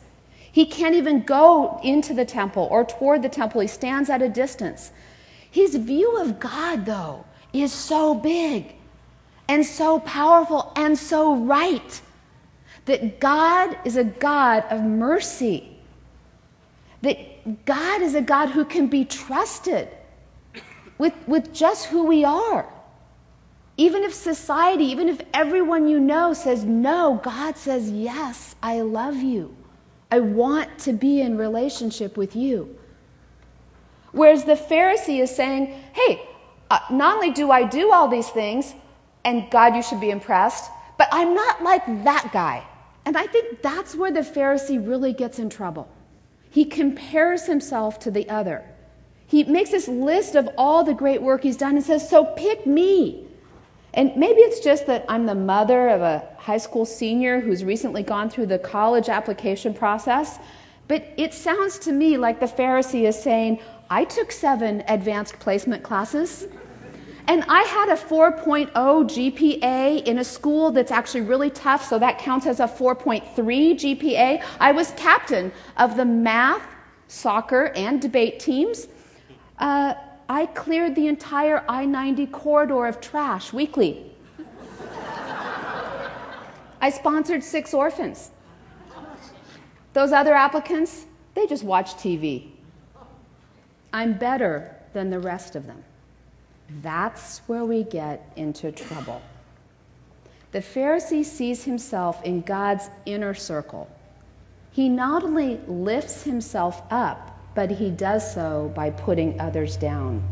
He 0.51 0.67
can't 0.67 0.93
even 0.93 1.23
go 1.23 1.79
into 1.83 2.13
the 2.13 2.25
temple 2.25 2.67
or 2.69 2.85
toward 2.85 3.23
the 3.23 3.29
temple. 3.29 3.61
He 3.61 3.67
stands 3.67 4.07
at 4.11 4.21
a 4.21 4.29
distance. 4.29 4.91
His 5.49 5.75
view 5.75 6.17
of 6.17 6.39
God, 6.39 6.85
though, 6.85 7.25
is 7.53 7.71
so 7.71 8.15
big 8.15 8.73
and 9.47 9.65
so 9.65 9.99
powerful 9.99 10.71
and 10.75 10.97
so 10.97 11.35
right 11.35 12.01
that 12.85 13.19
God 13.19 13.77
is 13.85 13.95
a 13.95 14.03
God 14.03 14.65
of 14.69 14.81
mercy, 14.81 15.77
that 17.01 17.65
God 17.65 18.01
is 18.01 18.15
a 18.15 18.21
God 18.21 18.49
who 18.49 18.65
can 18.65 18.87
be 18.87 19.05
trusted 19.05 19.87
with, 20.97 21.13
with 21.27 21.53
just 21.53 21.85
who 21.85 22.03
we 22.05 22.25
are. 22.25 22.65
Even 23.77 24.03
if 24.03 24.13
society, 24.13 24.85
even 24.85 25.09
if 25.09 25.21
everyone 25.33 25.87
you 25.87 25.99
know 25.99 26.33
says 26.33 26.63
no, 26.63 27.19
God 27.23 27.57
says, 27.57 27.89
Yes, 27.89 28.55
I 28.61 28.81
love 28.81 29.15
you. 29.15 29.55
I 30.11 30.19
want 30.19 30.77
to 30.79 30.93
be 30.93 31.21
in 31.21 31.37
relationship 31.37 32.17
with 32.17 32.35
you. 32.35 32.77
Whereas 34.11 34.43
the 34.43 34.53
Pharisee 34.53 35.21
is 35.21 35.35
saying, 35.35 35.73
Hey, 35.93 36.21
uh, 36.73 36.79
not 36.89 37.17
only 37.17 37.29
do 37.29 37.51
I 37.51 37.65
do 37.65 37.91
all 37.91 38.07
these 38.07 38.29
things, 38.29 38.73
and 39.23 39.47
God, 39.51 39.75
you 39.75 39.83
should 39.83 40.01
be 40.01 40.09
impressed, 40.09 40.71
but 40.97 41.07
I'm 41.11 41.35
not 41.35 41.61
like 41.61 41.85
that 42.03 42.31
guy. 42.33 42.65
And 43.05 43.15
I 43.15 43.27
think 43.27 43.61
that's 43.61 43.95
where 43.95 44.11
the 44.11 44.21
Pharisee 44.21 44.85
really 44.85 45.13
gets 45.13 45.37
in 45.37 45.51
trouble. 45.51 45.87
He 46.49 46.65
compares 46.65 47.45
himself 47.45 47.99
to 47.99 48.11
the 48.11 48.27
other. 48.27 48.65
He 49.27 49.43
makes 49.43 49.69
this 49.69 49.87
list 49.87 50.33
of 50.33 50.49
all 50.57 50.83
the 50.83 50.95
great 50.95 51.21
work 51.21 51.43
he's 51.43 51.57
done 51.57 51.75
and 51.75 51.85
says, 51.85 52.09
So 52.09 52.25
pick 52.25 52.65
me. 52.65 53.27
And 53.93 54.15
maybe 54.15 54.41
it's 54.41 54.59
just 54.59 54.87
that 54.87 55.05
I'm 55.07 55.27
the 55.27 55.35
mother 55.35 55.89
of 55.89 56.01
a 56.01 56.27
high 56.39 56.57
school 56.57 56.85
senior 56.85 57.39
who's 57.39 57.63
recently 57.63 58.01
gone 58.01 58.31
through 58.31 58.47
the 58.47 58.57
college 58.57 59.09
application 59.09 59.75
process, 59.75 60.39
but 60.87 61.05
it 61.17 61.35
sounds 61.35 61.77
to 61.79 61.91
me 61.91 62.17
like 62.17 62.39
the 62.39 62.47
Pharisee 62.47 63.07
is 63.07 63.21
saying, 63.21 63.59
I 63.91 64.05
took 64.05 64.31
seven 64.31 64.83
advanced 64.87 65.37
placement 65.37 65.83
classes. 65.83 66.47
And 67.27 67.43
I 67.47 67.61
had 67.63 67.89
a 67.89 67.95
4.0 67.95 68.71
GPA 68.73 70.03
in 70.03 70.17
a 70.17 70.23
school 70.23 70.71
that's 70.71 70.91
actually 70.91 71.21
really 71.21 71.49
tough, 71.49 71.85
so 71.85 71.97
that 71.99 72.19
counts 72.19 72.45
as 72.45 72.59
a 72.59 72.67
4.3 72.67 73.23
GPA. 73.33 74.43
I 74.59 74.71
was 74.73 74.91
captain 74.97 75.51
of 75.77 75.95
the 75.95 76.03
math, 76.03 76.63
soccer, 77.07 77.71
and 77.75 78.01
debate 78.01 78.39
teams. 78.39 78.87
Uh, 79.57 79.93
I 80.27 80.47
cleared 80.47 80.95
the 80.95 81.07
entire 81.07 81.63
I 81.69 81.85
90 81.85 82.27
corridor 82.27 82.87
of 82.87 82.99
trash 82.99 83.53
weekly. 83.53 84.11
I 86.81 86.89
sponsored 86.89 87.43
six 87.43 87.73
orphans. 87.73 88.31
Those 89.93 90.11
other 90.11 90.33
applicants, 90.33 91.05
they 91.35 91.47
just 91.47 91.63
watch 91.63 91.93
TV. 91.93 92.49
I'm 93.93 94.17
better 94.17 94.75
than 94.91 95.09
the 95.09 95.19
rest 95.19 95.55
of 95.55 95.65
them. 95.65 95.83
That's 96.81 97.39
where 97.47 97.65
we 97.65 97.83
get 97.83 98.31
into 98.35 98.71
trouble. 98.71 99.21
The 100.51 100.59
Pharisee 100.59 101.25
sees 101.25 101.63
himself 101.63 102.23
in 102.23 102.41
God's 102.41 102.89
inner 103.05 103.33
circle. 103.33 103.89
He 104.71 104.89
not 104.89 105.23
only 105.23 105.59
lifts 105.67 106.23
himself 106.23 106.81
up, 106.89 107.37
but 107.55 107.69
he 107.69 107.91
does 107.91 108.33
so 108.33 108.71
by 108.75 108.89
putting 108.89 109.39
others 109.39 109.77
down. 109.77 110.23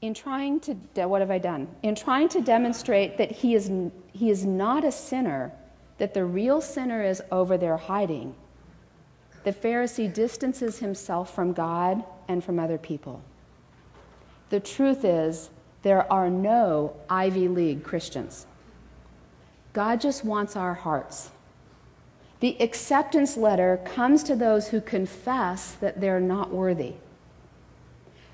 In 0.00 0.14
trying 0.14 0.60
to, 0.60 0.74
what 1.08 1.20
have 1.20 1.30
I 1.30 1.38
done? 1.38 1.66
In 1.82 1.96
trying 1.96 2.28
to 2.28 2.40
demonstrate 2.40 3.18
that 3.18 3.32
he 3.32 3.54
is, 3.54 3.70
he 4.12 4.30
is 4.30 4.44
not 4.44 4.84
a 4.84 4.92
sinner, 4.92 5.52
that 5.98 6.14
the 6.14 6.24
real 6.24 6.60
sinner 6.60 7.02
is 7.02 7.20
over 7.32 7.58
there 7.58 7.76
hiding, 7.76 8.34
the 9.48 9.54
Pharisee 9.54 10.12
distances 10.12 10.78
himself 10.78 11.34
from 11.34 11.54
God 11.54 12.04
and 12.28 12.44
from 12.44 12.58
other 12.58 12.76
people. 12.76 13.22
The 14.50 14.60
truth 14.60 15.06
is, 15.06 15.48
there 15.80 16.12
are 16.12 16.28
no 16.28 16.94
Ivy 17.08 17.48
League 17.48 17.82
Christians. 17.82 18.46
God 19.72 20.02
just 20.02 20.22
wants 20.22 20.54
our 20.54 20.74
hearts. 20.74 21.30
The 22.40 22.60
acceptance 22.60 23.38
letter 23.38 23.80
comes 23.86 24.22
to 24.24 24.36
those 24.36 24.68
who 24.68 24.82
confess 24.82 25.72
that 25.76 25.98
they're 25.98 26.20
not 26.20 26.52
worthy. 26.52 26.92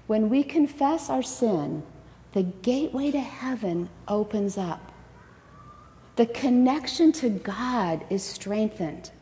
When 0.09 0.29
we 0.29 0.43
confess 0.43 1.09
our 1.11 1.23
sin, 1.23 1.85
the 2.33 2.43
gateway 2.43 3.13
to 3.13 3.21
heaven 3.21 3.89
opens 4.09 4.59
up. 4.59 4.91
The 6.17 6.27
connection 6.27 7.13
to 7.13 7.31
God 7.31 8.05
is 8.11 8.25
strengthened. 8.25 9.13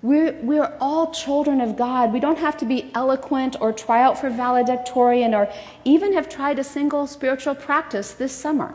We're, 0.00 0.38
we're 0.42 0.76
all 0.80 1.12
children 1.12 1.60
of 1.60 1.76
God. 1.76 2.12
We 2.12 2.20
don't 2.20 2.38
have 2.38 2.56
to 2.58 2.64
be 2.64 2.90
eloquent 2.94 3.56
or 3.60 3.72
try 3.72 4.02
out 4.02 4.18
for 4.18 4.30
valedictorian 4.30 5.34
or 5.34 5.52
even 5.84 6.12
have 6.12 6.28
tried 6.28 6.58
a 6.58 6.64
single 6.64 7.06
spiritual 7.06 7.54
practice 7.54 8.12
this 8.12 8.32
summer. 8.32 8.74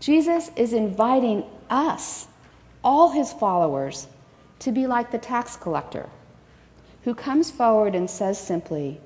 Jesus 0.00 0.50
is 0.56 0.72
inviting 0.72 1.44
us, 1.68 2.28
all 2.82 3.10
his 3.10 3.32
followers, 3.32 4.08
to 4.60 4.72
be 4.72 4.86
like 4.86 5.10
the 5.10 5.18
tax 5.18 5.56
collector 5.56 6.08
who 7.06 7.14
comes 7.14 7.50
forward 7.50 7.94
and 7.94 8.10
says 8.10 8.38
simply, 8.38 9.00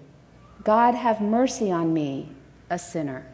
God, 0.65 0.95
have 0.95 1.21
mercy 1.21 1.71
on 1.71 1.93
me, 1.93 2.31
a 2.71 2.79
sinner. 2.79 3.27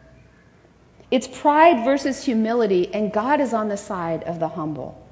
It's 1.09 1.27
pride 1.27 1.85
versus 1.85 2.25
humility, 2.25 2.93
and 2.93 3.13
God 3.13 3.39
is 3.39 3.53
on 3.53 3.69
the 3.69 3.77
side 3.77 4.23
of 4.23 4.39
the 4.39 4.47
humble. 4.49 5.06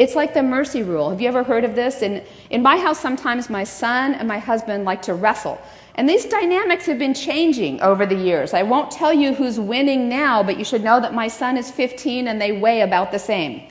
It's 0.00 0.14
like 0.14 0.32
the 0.32 0.42
mercy 0.42 0.82
rule. 0.82 1.10
Have 1.10 1.20
you 1.20 1.28
ever 1.28 1.44
heard 1.44 1.62
of 1.62 1.74
this? 1.74 2.00
In, 2.00 2.24
in 2.48 2.62
my 2.62 2.78
house, 2.78 2.98
sometimes 2.98 3.50
my 3.50 3.64
son 3.64 4.14
and 4.14 4.26
my 4.26 4.38
husband 4.38 4.86
like 4.86 5.02
to 5.02 5.12
wrestle. 5.12 5.60
And 5.96 6.08
these 6.08 6.24
dynamics 6.24 6.86
have 6.86 6.98
been 6.98 7.12
changing 7.12 7.82
over 7.82 8.06
the 8.06 8.14
years. 8.14 8.54
I 8.54 8.62
won't 8.62 8.90
tell 8.90 9.12
you 9.12 9.34
who's 9.34 9.60
winning 9.60 10.08
now, 10.08 10.42
but 10.42 10.56
you 10.56 10.64
should 10.64 10.82
know 10.82 11.02
that 11.02 11.12
my 11.12 11.28
son 11.28 11.58
is 11.58 11.70
15 11.70 12.28
and 12.28 12.40
they 12.40 12.50
weigh 12.50 12.80
about 12.80 13.12
the 13.12 13.18
same. 13.18 13.70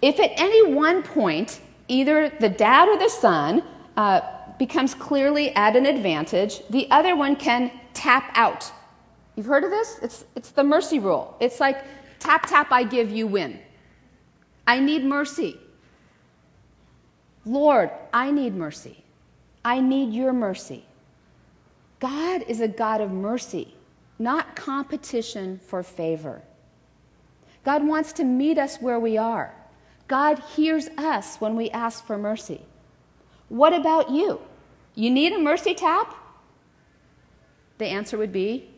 If 0.00 0.20
at 0.20 0.30
any 0.36 0.72
one 0.72 1.02
point, 1.02 1.60
either 1.88 2.28
the 2.28 2.48
dad 2.48 2.88
or 2.88 2.96
the 2.96 3.08
son 3.08 3.64
uh, 3.96 4.20
becomes 4.60 4.94
clearly 4.94 5.52
at 5.56 5.74
an 5.74 5.86
advantage, 5.86 6.60
the 6.70 6.88
other 6.92 7.16
one 7.16 7.34
can 7.34 7.72
tap 7.94 8.30
out. 8.36 8.70
You've 9.34 9.46
heard 9.46 9.64
of 9.64 9.70
this? 9.70 9.98
It's, 10.02 10.24
it's 10.36 10.50
the 10.50 10.62
mercy 10.62 11.00
rule. 11.00 11.36
It's 11.40 11.58
like 11.58 11.84
tap, 12.20 12.46
tap, 12.46 12.70
I 12.70 12.84
give, 12.84 13.10
you 13.10 13.26
win. 13.26 13.58
I 14.66 14.80
need 14.80 15.04
mercy. 15.04 15.58
Lord, 17.44 17.90
I 18.12 18.30
need 18.30 18.54
mercy. 18.54 19.04
I 19.64 19.80
need 19.80 20.12
your 20.12 20.32
mercy. 20.32 20.84
God 22.00 22.44
is 22.48 22.60
a 22.60 22.68
God 22.68 23.00
of 23.00 23.10
mercy, 23.10 23.74
not 24.18 24.56
competition 24.56 25.58
for 25.58 25.82
favor. 25.82 26.42
God 27.64 27.86
wants 27.86 28.12
to 28.14 28.24
meet 28.24 28.58
us 28.58 28.78
where 28.80 28.98
we 28.98 29.16
are. 29.16 29.54
God 30.08 30.40
hears 30.56 30.88
us 30.98 31.36
when 31.36 31.56
we 31.56 31.70
ask 31.70 32.04
for 32.04 32.18
mercy. 32.18 32.60
What 33.48 33.72
about 33.72 34.10
you? 34.10 34.40
You 34.94 35.10
need 35.10 35.32
a 35.32 35.38
mercy 35.38 35.74
tap? 35.74 36.14
The 37.78 37.86
answer 37.86 38.18
would 38.18 38.32
be 38.32 38.68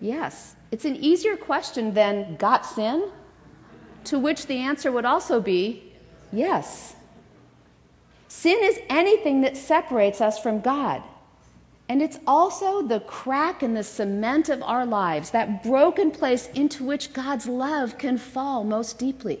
yes. 0.00 0.54
It's 0.70 0.84
an 0.84 0.96
easier 0.96 1.36
question 1.36 1.94
than 1.94 2.36
got 2.36 2.64
sin 2.64 3.10
to 4.06 4.18
which 4.18 4.46
the 4.46 4.58
answer 4.58 4.90
would 4.90 5.04
also 5.04 5.40
be 5.40 5.92
yes. 6.32 6.94
Sin 8.28 8.58
is 8.62 8.78
anything 8.88 9.40
that 9.42 9.56
separates 9.56 10.20
us 10.20 10.38
from 10.38 10.60
God. 10.60 11.02
And 11.88 12.02
it's 12.02 12.18
also 12.26 12.82
the 12.82 13.00
crack 13.00 13.62
in 13.62 13.74
the 13.74 13.84
cement 13.84 14.48
of 14.48 14.62
our 14.62 14.84
lives, 14.84 15.30
that 15.30 15.62
broken 15.62 16.10
place 16.10 16.48
into 16.48 16.84
which 16.84 17.12
God's 17.12 17.46
love 17.46 17.96
can 17.96 18.18
fall 18.18 18.64
most 18.64 18.98
deeply. 18.98 19.40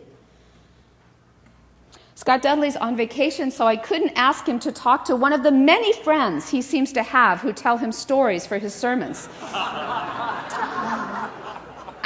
Scott 2.14 2.40
Dudley's 2.40 2.76
on 2.76 2.96
vacation, 2.96 3.50
so 3.50 3.66
I 3.66 3.76
couldn't 3.76 4.12
ask 4.16 4.46
him 4.48 4.58
to 4.60 4.72
talk 4.72 5.04
to 5.04 5.16
one 5.16 5.34
of 5.34 5.42
the 5.42 5.50
many 5.50 5.92
friends 5.92 6.48
he 6.48 6.62
seems 6.62 6.92
to 6.94 7.02
have 7.02 7.40
who 7.40 7.52
tell 7.52 7.76
him 7.76 7.92
stories 7.92 8.46
for 8.46 8.58
his 8.58 8.74
sermons. 8.74 9.28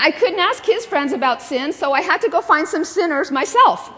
I 0.02 0.10
couldn't 0.10 0.38
ask 0.38 0.64
his 0.64 0.86
friends 0.86 1.12
about 1.12 1.42
sin, 1.42 1.74
so 1.74 1.92
I 1.92 2.00
had 2.00 2.22
to 2.22 2.30
go 2.30 2.40
find 2.40 2.66
some 2.66 2.86
sinners 2.86 3.30
myself. 3.30 3.92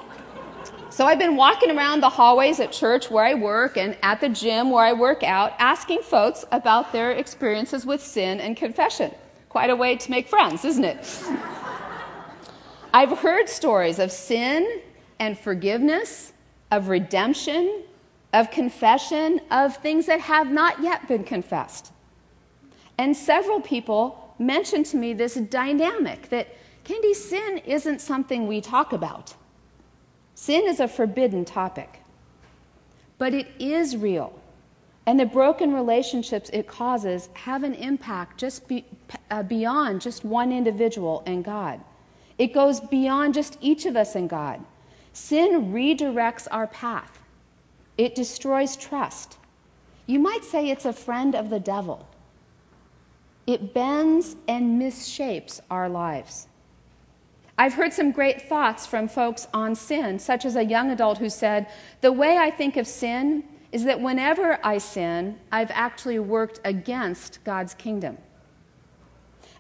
So 0.91 1.07
I've 1.07 1.21
been 1.21 1.37
walking 1.37 1.71
around 1.71 2.01
the 2.01 2.09
hallways 2.09 2.59
at 2.59 2.73
church 2.73 3.09
where 3.09 3.25
I 3.25 3.35
work 3.35 3.77
and 3.77 3.97
at 4.03 4.21
the 4.21 4.29
gym 4.29 4.71
where 4.71 4.85
I 4.85 4.95
work 4.95 5.23
out, 5.23 5.53
asking 5.61 6.03
folks 6.03 6.45
about 6.51 6.93
their 6.93 7.13
experiences 7.13 7.87
with 7.87 8.03
sin 8.03 8.41
and 8.41 8.57
confession. 8.57 9.15
Quite 9.49 9.71
a 9.71 9.77
way 9.77 9.95
to 9.97 10.11
make 10.11 10.27
friends, 10.27 10.65
isn't 10.65 10.85
it? 10.85 11.23
I've 12.93 13.17
heard 13.19 13.49
stories 13.49 14.01
of 14.01 14.11
sin 14.11 14.83
and 15.21 15.39
forgiveness, 15.39 16.33
of 16.73 16.89
redemption, 16.89 17.85
of 18.33 18.51
confession, 18.51 19.41
of 19.53 19.77
things 19.77 20.07
that 20.07 20.19
have 20.21 20.51
not 20.51 20.83
yet 20.83 21.07
been 21.07 21.23
confessed. 21.23 21.93
And 22.99 23.17
several 23.17 23.61
people 23.61 24.22
mentioned 24.43 24.87
to 24.87 24.97
me 24.97 25.15
this 25.15 25.35
dynamic 25.35 26.29
that 26.31 26.49
Kendi, 26.85 27.15
sin 27.15 27.59
isn't 27.59 28.01
something 28.01 28.47
we 28.47 28.61
talk 28.61 28.93
about. 28.93 29.35
Sin 30.35 30.67
is 30.67 30.81
a 30.81 30.89
forbidden 30.89 31.45
topic, 31.45 32.01
but 33.19 33.33
it 33.33 33.49
is 33.59 33.97
real. 33.97 34.39
And 35.07 35.19
the 35.19 35.27
broken 35.27 35.73
relationships 35.73 36.51
it 36.53 36.67
causes 36.67 37.29
have 37.35 37.65
an 37.65 37.75
impact 37.75 38.39
just 38.39 38.69
be, 38.69 38.85
uh, 39.31 39.43
beyond 39.43 40.01
just 40.01 40.25
one 40.25 40.53
individual 40.53 41.23
and 41.27 41.45
God. 41.45 41.81
It 42.39 42.55
goes 42.55 42.81
beyond 42.81 43.35
just 43.35 43.59
each 43.61 43.85
of 43.87 43.97
us 43.97 44.15
and 44.15 44.29
God. 44.29 44.65
Sin 45.13 45.73
redirects 45.73 46.49
our 46.51 46.67
path, 46.67 47.21
it 47.99 48.15
destroys 48.15 48.77
trust. 48.77 49.37
You 50.07 50.19
might 50.19 50.45
say 50.45 50.69
it's 50.69 50.85
a 50.85 50.93
friend 50.93 51.35
of 51.35 51.51
the 51.51 51.61
devil. 51.61 52.09
It 53.53 53.75
bends 53.75 54.37
and 54.49 54.81
misshapes 54.81 55.61
our 55.71 55.87
lives. 55.87 56.49
I've 57.59 57.75
heard 57.75 57.93
some 57.93 58.11
great 58.11 58.49
thoughts 58.49 58.87
from 58.87 59.09
folks 59.09 59.47
on 59.53 59.75
sin, 59.75 60.19
such 60.19 60.47
as 60.47 60.57
a 60.57 60.65
young 60.65 60.91
adult 60.91 61.19
who 61.19 61.29
said, 61.29 61.67
The 62.01 62.13
way 62.13 62.39
I 62.39 62.51
think 62.51 62.79
of 62.79 62.87
sin 62.87 63.45
is 63.71 63.85
that 63.85 64.01
whenever 64.01 64.59
I 64.65 64.79
sin, 64.79 65.39
I've 65.53 65.71
actually 65.71 66.19
worked 66.19 66.61
against 66.65 67.45
God's 67.45 67.75
kingdom. 67.75 68.17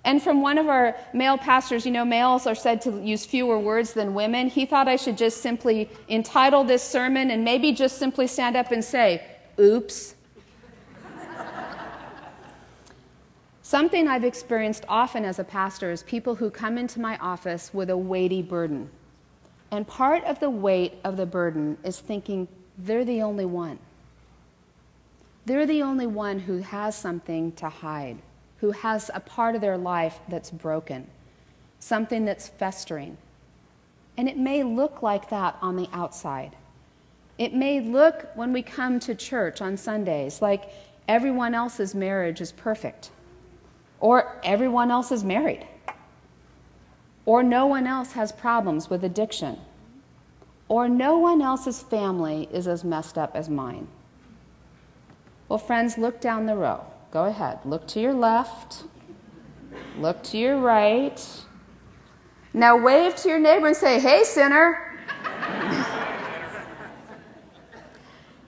And 0.06 0.22
from 0.22 0.40
one 0.40 0.56
of 0.56 0.68
our 0.68 0.96
male 1.12 1.36
pastors, 1.36 1.84
you 1.84 1.92
know, 1.92 2.06
males 2.06 2.46
are 2.46 2.54
said 2.54 2.80
to 2.82 2.98
use 3.02 3.26
fewer 3.26 3.58
words 3.58 3.92
than 3.92 4.14
women. 4.14 4.48
He 4.48 4.64
thought 4.64 4.88
I 4.88 4.96
should 4.96 5.18
just 5.18 5.42
simply 5.42 5.90
entitle 6.08 6.64
this 6.64 6.82
sermon 6.82 7.30
and 7.30 7.44
maybe 7.44 7.72
just 7.72 7.98
simply 7.98 8.26
stand 8.26 8.56
up 8.56 8.72
and 8.72 8.82
say, 8.82 9.22
Oops. 9.60 10.14
Something 13.72 14.06
I've 14.06 14.22
experienced 14.22 14.84
often 14.86 15.24
as 15.24 15.38
a 15.38 15.44
pastor 15.44 15.90
is 15.90 16.02
people 16.02 16.34
who 16.34 16.50
come 16.50 16.76
into 16.76 17.00
my 17.00 17.16
office 17.16 17.72
with 17.72 17.88
a 17.88 17.96
weighty 17.96 18.42
burden. 18.42 18.90
And 19.70 19.88
part 19.88 20.22
of 20.24 20.38
the 20.40 20.50
weight 20.50 20.98
of 21.04 21.16
the 21.16 21.24
burden 21.24 21.78
is 21.82 21.98
thinking 21.98 22.48
they're 22.76 23.06
the 23.06 23.22
only 23.22 23.46
one. 23.46 23.78
They're 25.46 25.64
the 25.64 25.80
only 25.80 26.06
one 26.06 26.38
who 26.40 26.58
has 26.58 26.94
something 26.94 27.52
to 27.52 27.70
hide, 27.70 28.18
who 28.58 28.72
has 28.72 29.10
a 29.14 29.20
part 29.20 29.54
of 29.54 29.62
their 29.62 29.78
life 29.78 30.20
that's 30.28 30.50
broken, 30.50 31.06
something 31.78 32.26
that's 32.26 32.48
festering. 32.48 33.16
And 34.18 34.28
it 34.28 34.36
may 34.36 34.64
look 34.64 35.00
like 35.00 35.30
that 35.30 35.56
on 35.62 35.76
the 35.76 35.88
outside. 35.94 36.56
It 37.38 37.54
may 37.54 37.80
look 37.80 38.26
when 38.34 38.52
we 38.52 38.60
come 38.60 39.00
to 39.00 39.14
church 39.14 39.62
on 39.62 39.78
Sundays 39.78 40.42
like 40.42 40.68
everyone 41.08 41.54
else's 41.54 41.94
marriage 41.94 42.42
is 42.42 42.52
perfect 42.52 43.10
or 44.02 44.36
everyone 44.42 44.90
else 44.90 45.12
is 45.12 45.22
married, 45.22 45.64
or 47.24 47.42
no 47.42 47.66
one 47.66 47.86
else 47.86 48.12
has 48.12 48.32
problems 48.32 48.90
with 48.90 49.04
addiction, 49.04 49.56
or 50.68 50.88
no 50.88 51.16
one 51.18 51.40
else's 51.40 51.82
family 51.82 52.48
is 52.52 52.66
as 52.66 52.82
messed 52.82 53.16
up 53.16 53.30
as 53.36 53.48
mine. 53.48 53.86
Well, 55.48 55.60
friends, 55.60 55.96
look 55.98 56.20
down 56.20 56.46
the 56.46 56.56
row. 56.56 56.84
Go 57.12 57.26
ahead. 57.26 57.60
Look 57.64 57.86
to 57.88 58.00
your 58.00 58.12
left, 58.12 58.82
look 59.96 60.20
to 60.24 60.36
your 60.36 60.58
right. 60.58 61.24
Now 62.52 62.76
wave 62.76 63.14
to 63.16 63.28
your 63.28 63.38
neighbor 63.38 63.68
and 63.68 63.76
say, 63.76 64.00
Hey, 64.00 64.24
sinner. 64.24 64.98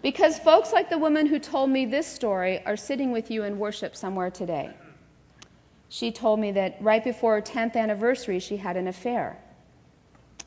because 0.02 0.36
folks 0.40 0.72
like 0.72 0.90
the 0.90 0.98
woman 0.98 1.26
who 1.26 1.38
told 1.38 1.70
me 1.70 1.86
this 1.86 2.08
story 2.08 2.60
are 2.66 2.76
sitting 2.76 3.12
with 3.12 3.30
you 3.30 3.44
in 3.44 3.56
worship 3.58 3.94
somewhere 3.94 4.30
today 4.30 4.74
she 5.88 6.10
told 6.10 6.40
me 6.40 6.50
that 6.52 6.76
right 6.80 7.02
before 7.02 7.34
her 7.34 7.42
10th 7.42 7.76
anniversary, 7.76 8.38
she 8.38 8.56
had 8.56 8.76
an 8.76 8.88
affair. 8.88 9.38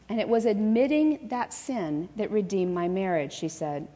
And 0.10 0.20
it 0.20 0.28
was 0.28 0.46
admitting 0.46 1.28
that 1.30 1.54
sin 1.54 2.10
that 2.16 2.32
redeemed 2.32 2.74
my 2.74 2.88
marriage, 2.88 3.34
she 3.34 3.50
said. 3.50 3.88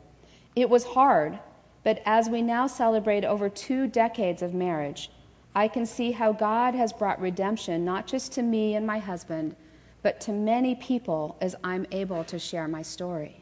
It 0.55 0.69
was 0.69 0.83
hard, 0.83 1.39
but 1.83 2.01
as 2.05 2.29
we 2.29 2.41
now 2.41 2.67
celebrate 2.67 3.23
over 3.23 3.49
two 3.49 3.87
decades 3.87 4.41
of 4.41 4.53
marriage, 4.53 5.09
I 5.55 5.67
can 5.67 5.85
see 5.85 6.11
how 6.11 6.31
God 6.31 6.75
has 6.75 6.93
brought 6.93 7.19
redemption 7.19 7.83
not 7.83 8.07
just 8.07 8.31
to 8.33 8.41
me 8.41 8.75
and 8.75 8.85
my 8.85 8.99
husband, 8.99 9.55
but 10.01 10.19
to 10.21 10.31
many 10.31 10.75
people 10.75 11.37
as 11.41 11.55
I'm 11.63 11.85
able 11.91 12.23
to 12.25 12.39
share 12.39 12.67
my 12.67 12.81
story. 12.81 13.41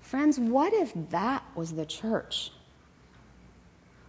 Friends, 0.00 0.38
what 0.38 0.72
if 0.72 0.92
that 1.10 1.44
was 1.54 1.72
the 1.72 1.84
church? 1.84 2.50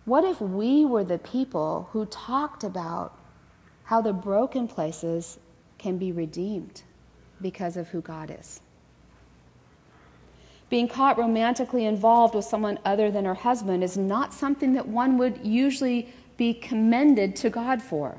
What 0.10 0.24
if 0.24 0.42
we 0.42 0.86
were 0.86 1.04
the 1.04 1.20
people 1.20 1.88
who 1.92 2.08
talked 2.08 2.64
about 2.64 3.16
how 3.84 4.02
the 4.02 4.12
broken 4.12 4.68
places 4.68 5.38
can 5.78 6.00
be 6.00 6.12
redeemed 6.12 6.82
because 7.44 7.78
of 7.78 7.90
who 7.90 8.02
God 8.02 8.36
is? 8.40 8.60
Being 10.68 10.88
caught 10.88 11.20
romantically 11.20 11.86
involved 11.86 12.34
with 12.34 12.46
someone 12.46 12.80
other 12.86 13.12
than 13.12 13.24
her 13.24 13.36
husband 13.36 13.84
is 13.84 14.00
not 14.00 14.34
something 14.34 14.74
that 14.74 14.88
one 14.88 15.20
would 15.20 15.46
usually 15.46 16.12
be 16.38 16.56
commended 16.56 17.36
to 17.36 17.52
God 17.52 17.80
for. 17.80 18.18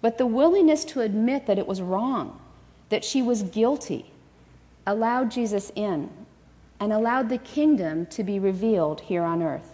But 0.00 0.16
the 0.16 0.26
willingness 0.26 0.82
to 0.86 1.02
admit 1.02 1.46
that 1.46 1.58
it 1.58 1.66
was 1.66 1.82
wrong, 1.82 2.40
that 2.88 3.04
she 3.04 3.20
was 3.20 3.42
guilty, 3.42 4.10
allowed 4.86 5.30
Jesus 5.30 5.72
in 5.76 6.08
and 6.80 6.90
allowed 6.90 7.28
the 7.28 7.36
kingdom 7.36 8.06
to 8.06 8.24
be 8.24 8.38
revealed 8.38 9.02
here 9.02 9.24
on 9.24 9.42
earth. 9.42 9.71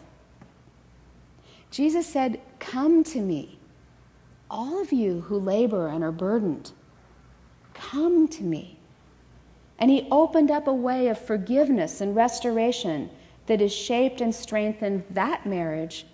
Jesus 1.70 2.06
said, 2.06 2.40
Come 2.58 3.04
to 3.04 3.20
me, 3.20 3.58
all 4.50 4.80
of 4.80 4.92
you 4.92 5.20
who 5.22 5.38
labor 5.38 5.88
and 5.88 6.02
are 6.02 6.12
burdened. 6.12 6.72
Come 7.74 8.28
to 8.28 8.42
me. 8.42 8.78
And 9.78 9.90
he 9.90 10.08
opened 10.10 10.50
up 10.50 10.66
a 10.66 10.72
way 10.72 11.08
of 11.08 11.18
forgiveness 11.18 12.00
and 12.00 12.16
restoration 12.16 13.10
that 13.46 13.60
has 13.60 13.72
shaped 13.72 14.20
and 14.20 14.34
strengthened 14.34 15.04
that 15.10 15.46
marriage, 15.46 16.06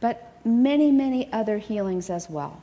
but 0.00 0.32
many, 0.44 0.90
many 0.90 1.30
other 1.32 1.58
healings 1.58 2.08
as 2.08 2.30
well. 2.30 2.62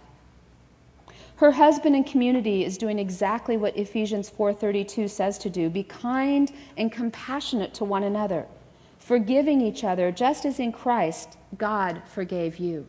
Her 1.36 1.52
husband 1.52 1.96
and 1.96 2.06
community 2.06 2.66
is 2.66 2.80
doing 2.80 2.98
exactly 2.98 3.58
what 3.58 3.78
Ephesians 3.78 4.30
4:32 4.30 5.08
says 5.08 5.38
to 5.40 5.50
do, 5.50 5.70
be 5.70 5.84
kind 5.84 6.52
and 6.78 6.92
compassionate 6.92 7.74
to 7.76 7.86
one 7.86 8.04
another 8.04 8.48
forgiving 9.08 9.62
each 9.62 9.86
other, 9.86 10.12
just 10.12 10.46
as 10.46 10.60
in 10.60 10.70
Christ 10.70 11.38
God 11.58 12.02
forgave 12.06 12.58
you. 12.58 12.86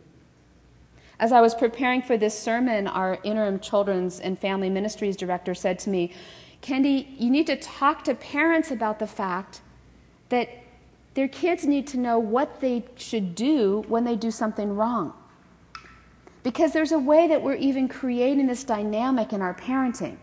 As 1.20 1.30
I 1.30 1.40
was 1.40 1.54
preparing 1.54 2.02
for 2.02 2.16
this 2.16 2.36
sermon, 2.36 2.88
our 2.88 3.18
interim 3.22 3.60
children's 3.60 4.18
and 4.18 4.36
family 4.36 4.68
ministries 4.68 5.16
director 5.16 5.54
said 5.54 5.78
to 5.80 5.90
me, 5.90 6.12
Kendi, 6.60 7.06
you 7.20 7.30
need 7.30 7.46
to 7.46 7.56
talk 7.56 8.02
to 8.02 8.16
parents 8.16 8.72
about 8.72 8.98
the 8.98 9.06
fact 9.06 9.60
that 10.28 10.48
their 11.14 11.28
kids 11.28 11.64
need 11.64 11.86
to 11.86 11.96
know 11.98 12.18
what 12.18 12.60
they 12.60 12.84
should 12.96 13.36
do 13.36 13.84
when 13.86 14.02
they 14.02 14.16
do 14.16 14.32
something 14.32 14.74
wrong. 14.74 15.12
Because 16.42 16.72
there's 16.72 16.92
a 16.92 16.98
way 16.98 17.28
that 17.28 17.40
we're 17.40 17.54
even 17.54 17.86
creating 17.86 18.48
this 18.48 18.64
dynamic 18.64 19.32
in 19.32 19.40
our 19.40 19.54
parenting 19.54 20.16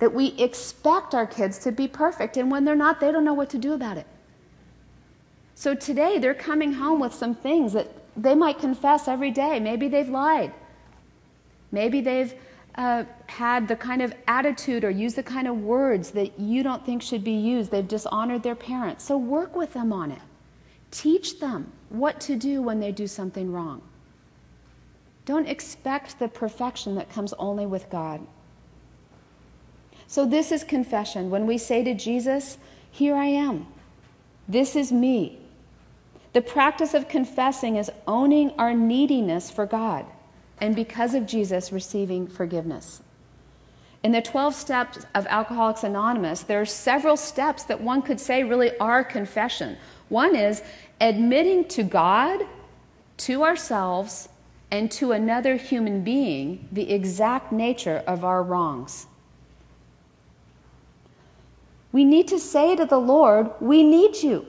that 0.00 0.12
we 0.12 0.36
expect 0.38 1.14
our 1.14 1.28
kids 1.28 1.58
to 1.58 1.70
be 1.70 1.86
perfect, 1.86 2.36
and 2.36 2.50
when 2.50 2.64
they're 2.64 2.74
not, 2.74 2.98
they 2.98 3.12
don't 3.12 3.24
know 3.24 3.34
what 3.34 3.50
to 3.50 3.58
do 3.58 3.74
about 3.74 3.96
it. 3.96 4.06
So 5.62 5.76
today 5.76 6.18
they're 6.18 6.34
coming 6.34 6.72
home 6.72 6.98
with 6.98 7.14
some 7.14 7.36
things 7.36 7.72
that 7.74 7.86
they 8.16 8.34
might 8.34 8.58
confess 8.58 9.06
every 9.06 9.30
day. 9.30 9.60
Maybe 9.60 9.86
they've 9.86 10.08
lied. 10.08 10.52
Maybe 11.70 12.00
they've 12.00 12.34
uh, 12.74 13.04
had 13.28 13.68
the 13.68 13.76
kind 13.76 14.02
of 14.02 14.12
attitude 14.26 14.82
or 14.82 14.90
used 14.90 15.14
the 15.14 15.22
kind 15.22 15.46
of 15.46 15.58
words 15.62 16.10
that 16.10 16.36
you 16.36 16.64
don't 16.64 16.84
think 16.84 17.00
should 17.00 17.22
be 17.22 17.30
used. 17.30 17.70
They've 17.70 17.86
dishonored 17.86 18.42
their 18.42 18.56
parents. 18.56 19.04
So 19.04 19.16
work 19.16 19.54
with 19.54 19.72
them 19.72 19.92
on 19.92 20.10
it. 20.10 20.18
Teach 20.90 21.38
them 21.38 21.70
what 21.90 22.20
to 22.22 22.34
do 22.34 22.60
when 22.60 22.80
they 22.80 22.90
do 22.90 23.06
something 23.06 23.52
wrong. 23.52 23.82
Don't 25.26 25.46
expect 25.46 26.18
the 26.18 26.26
perfection 26.26 26.96
that 26.96 27.08
comes 27.08 27.34
only 27.34 27.66
with 27.66 27.88
God. 27.88 28.20
So, 30.08 30.26
this 30.26 30.50
is 30.50 30.64
confession. 30.64 31.30
When 31.30 31.46
we 31.46 31.56
say 31.56 31.84
to 31.84 31.94
Jesus, 31.94 32.58
Here 32.90 33.14
I 33.14 33.26
am, 33.26 33.68
this 34.48 34.74
is 34.74 34.90
me. 34.90 35.38
The 36.32 36.42
practice 36.42 36.94
of 36.94 37.08
confessing 37.08 37.76
is 37.76 37.90
owning 38.06 38.52
our 38.58 38.72
neediness 38.72 39.50
for 39.50 39.66
God 39.66 40.06
and 40.60 40.74
because 40.74 41.14
of 41.14 41.26
Jesus 41.26 41.72
receiving 41.72 42.26
forgiveness. 42.26 43.02
In 44.02 44.12
the 44.12 44.22
12 44.22 44.54
steps 44.54 45.06
of 45.14 45.26
Alcoholics 45.26 45.84
Anonymous, 45.84 46.42
there 46.42 46.60
are 46.60 46.66
several 46.66 47.16
steps 47.16 47.64
that 47.64 47.80
one 47.80 48.02
could 48.02 48.18
say 48.18 48.42
really 48.42 48.76
are 48.78 49.04
confession. 49.04 49.76
One 50.08 50.34
is 50.34 50.62
admitting 51.00 51.66
to 51.68 51.82
God, 51.82 52.46
to 53.18 53.44
ourselves, 53.44 54.28
and 54.70 54.90
to 54.92 55.12
another 55.12 55.56
human 55.56 56.02
being 56.02 56.66
the 56.72 56.92
exact 56.92 57.52
nature 57.52 58.02
of 58.06 58.24
our 58.24 58.42
wrongs. 58.42 59.06
We 61.92 62.04
need 62.04 62.26
to 62.28 62.38
say 62.38 62.74
to 62.74 62.86
the 62.86 62.98
Lord, 62.98 63.50
We 63.60 63.82
need 63.82 64.16
you. 64.16 64.46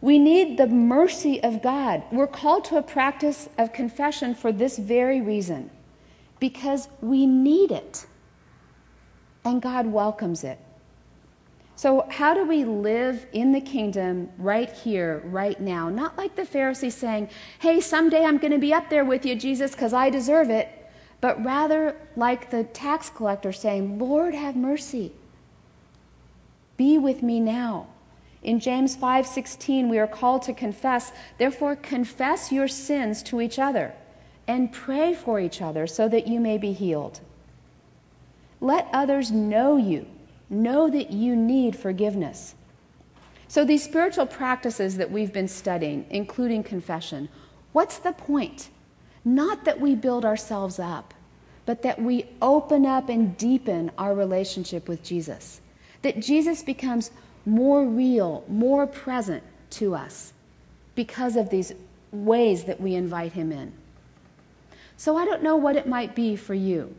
We 0.00 0.18
need 0.18 0.58
the 0.58 0.66
mercy 0.66 1.42
of 1.42 1.62
God. 1.62 2.04
We're 2.12 2.28
called 2.28 2.64
to 2.66 2.76
a 2.76 2.82
practice 2.82 3.48
of 3.58 3.72
confession 3.72 4.34
for 4.34 4.52
this 4.52 4.78
very 4.78 5.20
reason 5.20 5.70
because 6.38 6.88
we 7.00 7.26
need 7.26 7.72
it 7.72 8.06
and 9.44 9.60
God 9.60 9.86
welcomes 9.86 10.44
it. 10.44 10.58
So, 11.74 12.06
how 12.10 12.34
do 12.34 12.44
we 12.44 12.64
live 12.64 13.26
in 13.32 13.52
the 13.52 13.60
kingdom 13.60 14.30
right 14.36 14.70
here, 14.70 15.22
right 15.26 15.60
now? 15.60 15.88
Not 15.88 16.18
like 16.18 16.34
the 16.34 16.44
Pharisees 16.44 16.96
saying, 16.96 17.30
Hey, 17.60 17.80
someday 17.80 18.24
I'm 18.24 18.38
going 18.38 18.52
to 18.52 18.58
be 18.58 18.74
up 18.74 18.90
there 18.90 19.04
with 19.04 19.24
you, 19.24 19.36
Jesus, 19.36 19.72
because 19.72 19.92
I 19.92 20.10
deserve 20.10 20.50
it, 20.50 20.68
but 21.20 21.42
rather 21.44 21.94
like 22.16 22.50
the 22.50 22.64
tax 22.64 23.10
collector 23.10 23.52
saying, 23.52 23.98
Lord, 23.98 24.34
have 24.34 24.56
mercy. 24.56 25.12
Be 26.76 26.98
with 26.98 27.22
me 27.22 27.38
now. 27.38 27.86
In 28.42 28.60
James 28.60 28.96
5:16 28.96 29.88
we 29.88 29.98
are 29.98 30.06
called 30.06 30.42
to 30.42 30.52
confess, 30.52 31.12
therefore 31.38 31.76
confess 31.76 32.52
your 32.52 32.68
sins 32.68 33.22
to 33.24 33.40
each 33.40 33.58
other 33.58 33.94
and 34.46 34.72
pray 34.72 35.12
for 35.12 35.40
each 35.40 35.60
other 35.60 35.86
so 35.86 36.08
that 36.08 36.26
you 36.26 36.40
may 36.40 36.56
be 36.56 36.72
healed. 36.72 37.20
Let 38.60 38.88
others 38.92 39.30
know 39.30 39.76
you, 39.76 40.06
know 40.48 40.88
that 40.88 41.10
you 41.10 41.36
need 41.36 41.76
forgiveness. 41.76 42.54
So, 43.46 43.64
these 43.64 43.82
spiritual 43.82 44.26
practices 44.26 44.96
that 44.96 45.10
we've 45.10 45.32
been 45.32 45.48
studying, 45.48 46.06
including 46.10 46.62
confession, 46.62 47.28
what's 47.72 47.98
the 47.98 48.12
point? 48.12 48.68
Not 49.24 49.64
that 49.64 49.80
we 49.80 49.94
build 49.94 50.24
ourselves 50.24 50.78
up, 50.78 51.14
but 51.64 51.82
that 51.82 52.00
we 52.00 52.26
open 52.42 52.86
up 52.86 53.08
and 53.08 53.36
deepen 53.36 53.90
our 53.98 54.14
relationship 54.14 54.88
with 54.88 55.02
Jesus. 55.02 55.60
That 56.02 56.20
Jesus 56.20 56.62
becomes 56.62 57.10
more 57.48 57.84
real, 57.84 58.44
more 58.48 58.86
present 58.86 59.42
to 59.70 59.94
us 59.94 60.32
because 60.94 61.34
of 61.36 61.50
these 61.50 61.72
ways 62.12 62.64
that 62.64 62.80
we 62.80 62.94
invite 62.94 63.32
him 63.32 63.50
in. 63.50 63.72
So, 64.96 65.16
I 65.16 65.24
don't 65.24 65.42
know 65.42 65.56
what 65.56 65.76
it 65.76 65.86
might 65.86 66.14
be 66.14 66.36
for 66.36 66.54
you. 66.54 66.94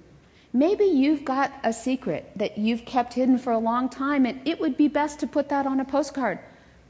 Maybe 0.52 0.86
you've 0.86 1.26
got 1.26 1.54
a 1.64 1.72
secret 1.72 2.32
that 2.36 2.58
you've 2.58 2.86
kept 2.86 3.14
hidden 3.14 3.38
for 3.38 3.54
a 3.54 3.60
long 3.60 3.90
time, 3.90 4.26
and 4.26 4.46
it 4.48 4.60
would 4.60 4.78
be 4.78 4.88
best 4.88 5.20
to 5.20 5.28
put 5.28 5.50
that 5.50 5.68
on 5.68 5.80
a 5.80 5.86
postcard. 5.86 6.40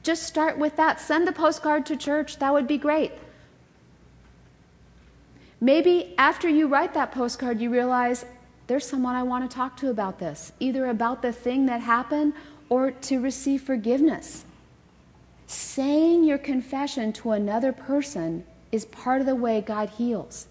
Just 0.01 0.23
start 0.23 0.57
with 0.57 0.77
that. 0.77 1.01
Send 1.01 1.27
the 1.27 1.33
postcard 1.33 1.85
to 1.87 1.97
church. 1.97 2.39
That 2.39 2.53
would 2.53 2.67
be 2.67 2.77
great. 2.77 3.11
Maybe 5.59 6.13
after 6.17 6.47
you 6.47 6.67
write 6.67 6.93
that 6.93 7.11
postcard, 7.11 7.59
you 7.59 7.69
realize 7.69 8.23
there's 8.67 8.87
someone 8.87 9.15
I 9.15 9.23
want 9.23 9.49
to 9.49 9.53
talk 9.53 9.75
to 9.77 9.89
about 9.89 10.19
this, 10.19 10.53
either 10.59 10.87
about 10.87 11.21
the 11.21 11.33
thing 11.33 11.65
that 11.65 11.81
happened 11.81 12.33
or 12.69 12.91
to 12.91 13.19
receive 13.19 13.61
forgiveness. 13.61 14.45
Saying 15.47 16.23
your 16.23 16.37
confession 16.37 17.11
to 17.13 17.31
another 17.31 17.73
person 17.73 18.43
is 18.71 18.85
part 18.85 19.19
of 19.19 19.27
the 19.27 19.35
way 19.35 19.61
God 19.61 19.89
heals 19.89 20.47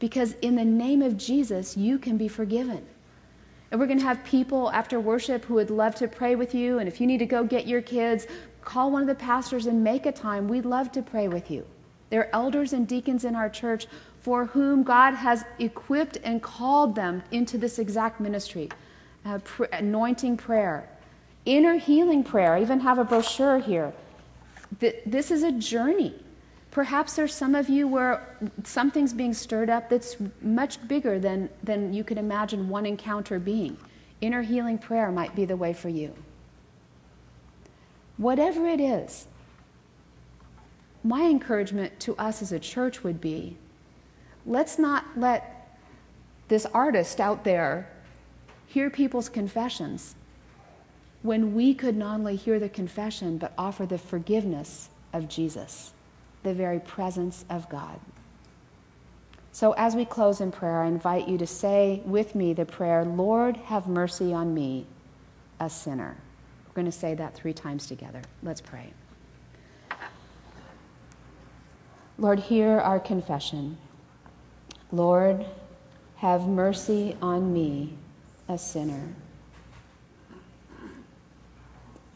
because 0.00 0.32
in 0.42 0.56
the 0.56 0.64
name 0.64 1.02
of 1.02 1.16
Jesus, 1.16 1.76
you 1.76 1.98
can 1.98 2.16
be 2.16 2.26
forgiven. 2.26 2.84
And 3.70 3.78
we're 3.78 3.86
going 3.86 4.00
to 4.00 4.04
have 4.04 4.24
people 4.24 4.70
after 4.72 4.98
worship 4.98 5.44
who 5.44 5.54
would 5.54 5.70
love 5.70 5.94
to 5.96 6.08
pray 6.08 6.34
with 6.34 6.54
you. 6.54 6.80
And 6.80 6.88
if 6.88 7.00
you 7.00 7.06
need 7.06 7.18
to 7.18 7.26
go 7.26 7.44
get 7.44 7.68
your 7.68 7.82
kids, 7.82 8.26
call 8.62 8.90
one 8.90 9.02
of 9.02 9.08
the 9.08 9.14
pastors 9.14 9.66
and 9.66 9.84
make 9.84 10.06
a 10.06 10.12
time. 10.12 10.48
We'd 10.48 10.64
love 10.64 10.90
to 10.92 11.02
pray 11.02 11.28
with 11.28 11.50
you. 11.50 11.64
There 12.08 12.22
are 12.22 12.30
elders 12.32 12.72
and 12.72 12.88
deacons 12.88 13.24
in 13.24 13.36
our 13.36 13.48
church 13.48 13.86
for 14.20 14.46
whom 14.46 14.82
God 14.82 15.14
has 15.14 15.44
equipped 15.60 16.18
and 16.24 16.42
called 16.42 16.96
them 16.96 17.22
into 17.30 17.56
this 17.56 17.78
exact 17.78 18.20
ministry 18.20 18.68
uh, 19.24 19.38
pr- 19.38 19.64
anointing 19.64 20.36
prayer, 20.36 20.88
inner 21.44 21.74
healing 21.74 22.22
prayer. 22.24 22.54
I 22.54 22.62
even 22.62 22.80
have 22.80 22.98
a 22.98 23.04
brochure 23.04 23.58
here. 23.58 23.92
Th- 24.78 24.96
this 25.06 25.30
is 25.30 25.42
a 25.42 25.52
journey. 25.52 26.14
Perhaps 26.70 27.16
there's 27.16 27.34
some 27.34 27.54
of 27.54 27.68
you 27.68 27.88
where 27.88 28.36
something's 28.62 29.12
being 29.12 29.34
stirred 29.34 29.68
up 29.68 29.88
that's 29.88 30.16
much 30.40 30.86
bigger 30.86 31.18
than, 31.18 31.48
than 31.64 31.92
you 31.92 32.04
could 32.04 32.18
imagine 32.18 32.68
one 32.68 32.86
encounter 32.86 33.38
being. 33.38 33.76
Inner 34.20 34.42
healing 34.42 34.78
prayer 34.78 35.10
might 35.10 35.34
be 35.34 35.44
the 35.44 35.56
way 35.56 35.72
for 35.72 35.88
you. 35.88 36.14
Whatever 38.18 38.68
it 38.68 38.80
is, 38.80 39.26
my 41.02 41.22
encouragement 41.22 41.98
to 42.00 42.14
us 42.16 42.42
as 42.42 42.52
a 42.52 42.58
church 42.58 43.02
would 43.02 43.20
be 43.20 43.56
let's 44.46 44.78
not 44.78 45.04
let 45.16 45.78
this 46.48 46.66
artist 46.66 47.20
out 47.20 47.44
there 47.44 47.88
hear 48.66 48.90
people's 48.90 49.28
confessions 49.28 50.14
when 51.22 51.54
we 51.54 51.74
could 51.74 51.96
not 51.96 52.18
only 52.20 52.36
hear 52.36 52.58
the 52.58 52.68
confession 52.68 53.38
but 53.38 53.52
offer 53.58 53.86
the 53.86 53.98
forgiveness 53.98 54.88
of 55.12 55.28
Jesus 55.28 55.92
the 56.42 56.54
very 56.54 56.80
presence 56.80 57.44
of 57.50 57.68
God. 57.68 58.00
So, 59.52 59.72
as 59.72 59.96
we 59.96 60.04
close 60.04 60.40
in 60.40 60.52
prayer, 60.52 60.82
I 60.82 60.86
invite 60.86 61.28
you 61.28 61.36
to 61.38 61.46
say 61.46 62.02
with 62.04 62.34
me 62.34 62.52
the 62.52 62.64
prayer, 62.64 63.04
Lord, 63.04 63.56
have 63.56 63.88
mercy 63.88 64.32
on 64.32 64.54
me, 64.54 64.86
a 65.58 65.68
sinner. 65.68 66.16
We're 66.66 66.74
going 66.74 66.86
to 66.86 66.92
say 66.92 67.14
that 67.14 67.34
three 67.34 67.52
times 67.52 67.86
together. 67.86 68.22
Let's 68.42 68.60
pray. 68.60 68.92
Lord, 72.16 72.38
hear 72.38 72.78
our 72.78 73.00
confession. 73.00 73.76
Lord, 74.92 75.44
have 76.16 76.46
mercy 76.46 77.16
on 77.20 77.52
me, 77.52 77.94
a 78.48 78.56
sinner. 78.56 79.14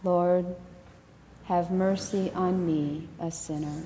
Lord, 0.04 0.44
have 1.44 1.70
mercy 1.70 2.30
on 2.34 2.66
me, 2.66 3.08
a 3.18 3.30
sinner. 3.30 3.82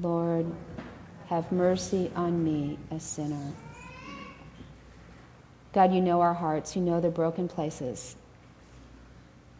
Lord, 0.00 0.46
have 1.28 1.52
mercy 1.52 2.10
on 2.16 2.42
me, 2.42 2.78
a 2.90 2.98
sinner. 2.98 3.52
God, 5.72 5.94
you 5.94 6.00
know 6.00 6.20
our 6.20 6.34
hearts. 6.34 6.74
You 6.74 6.82
know 6.82 7.00
the 7.00 7.10
broken 7.10 7.46
places. 7.46 8.16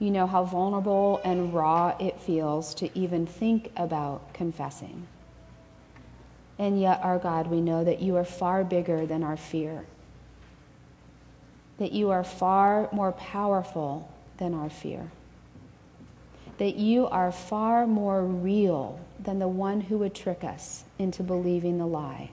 You 0.00 0.10
know 0.10 0.26
how 0.26 0.42
vulnerable 0.42 1.20
and 1.24 1.54
raw 1.54 1.96
it 2.00 2.20
feels 2.20 2.74
to 2.76 2.98
even 2.98 3.26
think 3.26 3.70
about 3.76 4.34
confessing. 4.34 5.06
And 6.58 6.80
yet, 6.80 7.00
our 7.04 7.20
God, 7.20 7.46
we 7.46 7.60
know 7.60 7.84
that 7.84 8.00
you 8.00 8.16
are 8.16 8.24
far 8.24 8.64
bigger 8.64 9.06
than 9.06 9.22
our 9.22 9.36
fear, 9.36 9.86
that 11.78 11.92
you 11.92 12.10
are 12.10 12.24
far 12.24 12.88
more 12.90 13.12
powerful 13.12 14.10
than 14.38 14.54
our 14.54 14.70
fear 14.70 15.10
that 16.58 16.76
you 16.76 17.06
are 17.06 17.32
far 17.32 17.86
more 17.86 18.22
real 18.24 19.00
than 19.18 19.38
the 19.38 19.48
one 19.48 19.80
who 19.80 19.98
would 19.98 20.14
trick 20.14 20.44
us 20.44 20.84
into 20.98 21.22
believing 21.22 21.78
the 21.78 21.86
lie. 21.86 22.30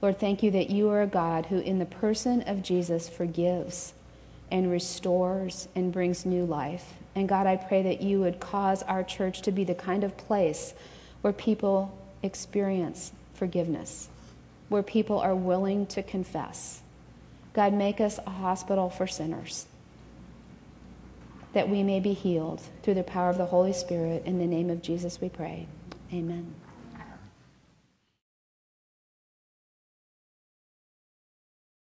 Lord, 0.00 0.18
thank 0.18 0.42
you 0.42 0.50
that 0.52 0.70
you 0.70 0.88
are 0.88 1.02
a 1.02 1.06
God 1.06 1.46
who, 1.46 1.58
in 1.58 1.78
the 1.78 1.84
person 1.84 2.42
of 2.42 2.62
Jesus, 2.62 3.08
forgives 3.08 3.92
and 4.50 4.70
restores 4.70 5.68
and 5.74 5.92
brings 5.92 6.24
new 6.24 6.44
life. 6.44 6.94
And 7.14 7.28
God, 7.28 7.46
I 7.46 7.56
pray 7.56 7.82
that 7.82 8.00
you 8.00 8.20
would 8.20 8.40
cause 8.40 8.82
our 8.84 9.02
church 9.02 9.42
to 9.42 9.52
be 9.52 9.64
the 9.64 9.74
kind 9.74 10.02
of 10.02 10.16
place 10.16 10.72
where 11.20 11.32
people 11.32 11.96
experience 12.22 13.12
forgiveness, 13.34 14.08
where 14.68 14.82
people 14.82 15.18
are 15.18 15.34
willing 15.34 15.86
to 15.86 16.02
confess. 16.02 16.80
God, 17.52 17.74
make 17.74 18.00
us 18.00 18.18
a 18.18 18.30
hospital 18.30 18.88
for 18.88 19.06
sinners 19.06 19.66
that 21.52 21.68
we 21.68 21.82
may 21.82 22.00
be 22.00 22.12
healed 22.12 22.62
through 22.82 22.94
the 22.94 23.02
power 23.02 23.30
of 23.30 23.38
the 23.38 23.46
Holy 23.46 23.72
Spirit. 23.72 24.24
In 24.24 24.38
the 24.38 24.46
name 24.46 24.70
of 24.70 24.82
Jesus, 24.82 25.20
we 25.20 25.28
pray. 25.28 25.66
Amen. 26.12 26.54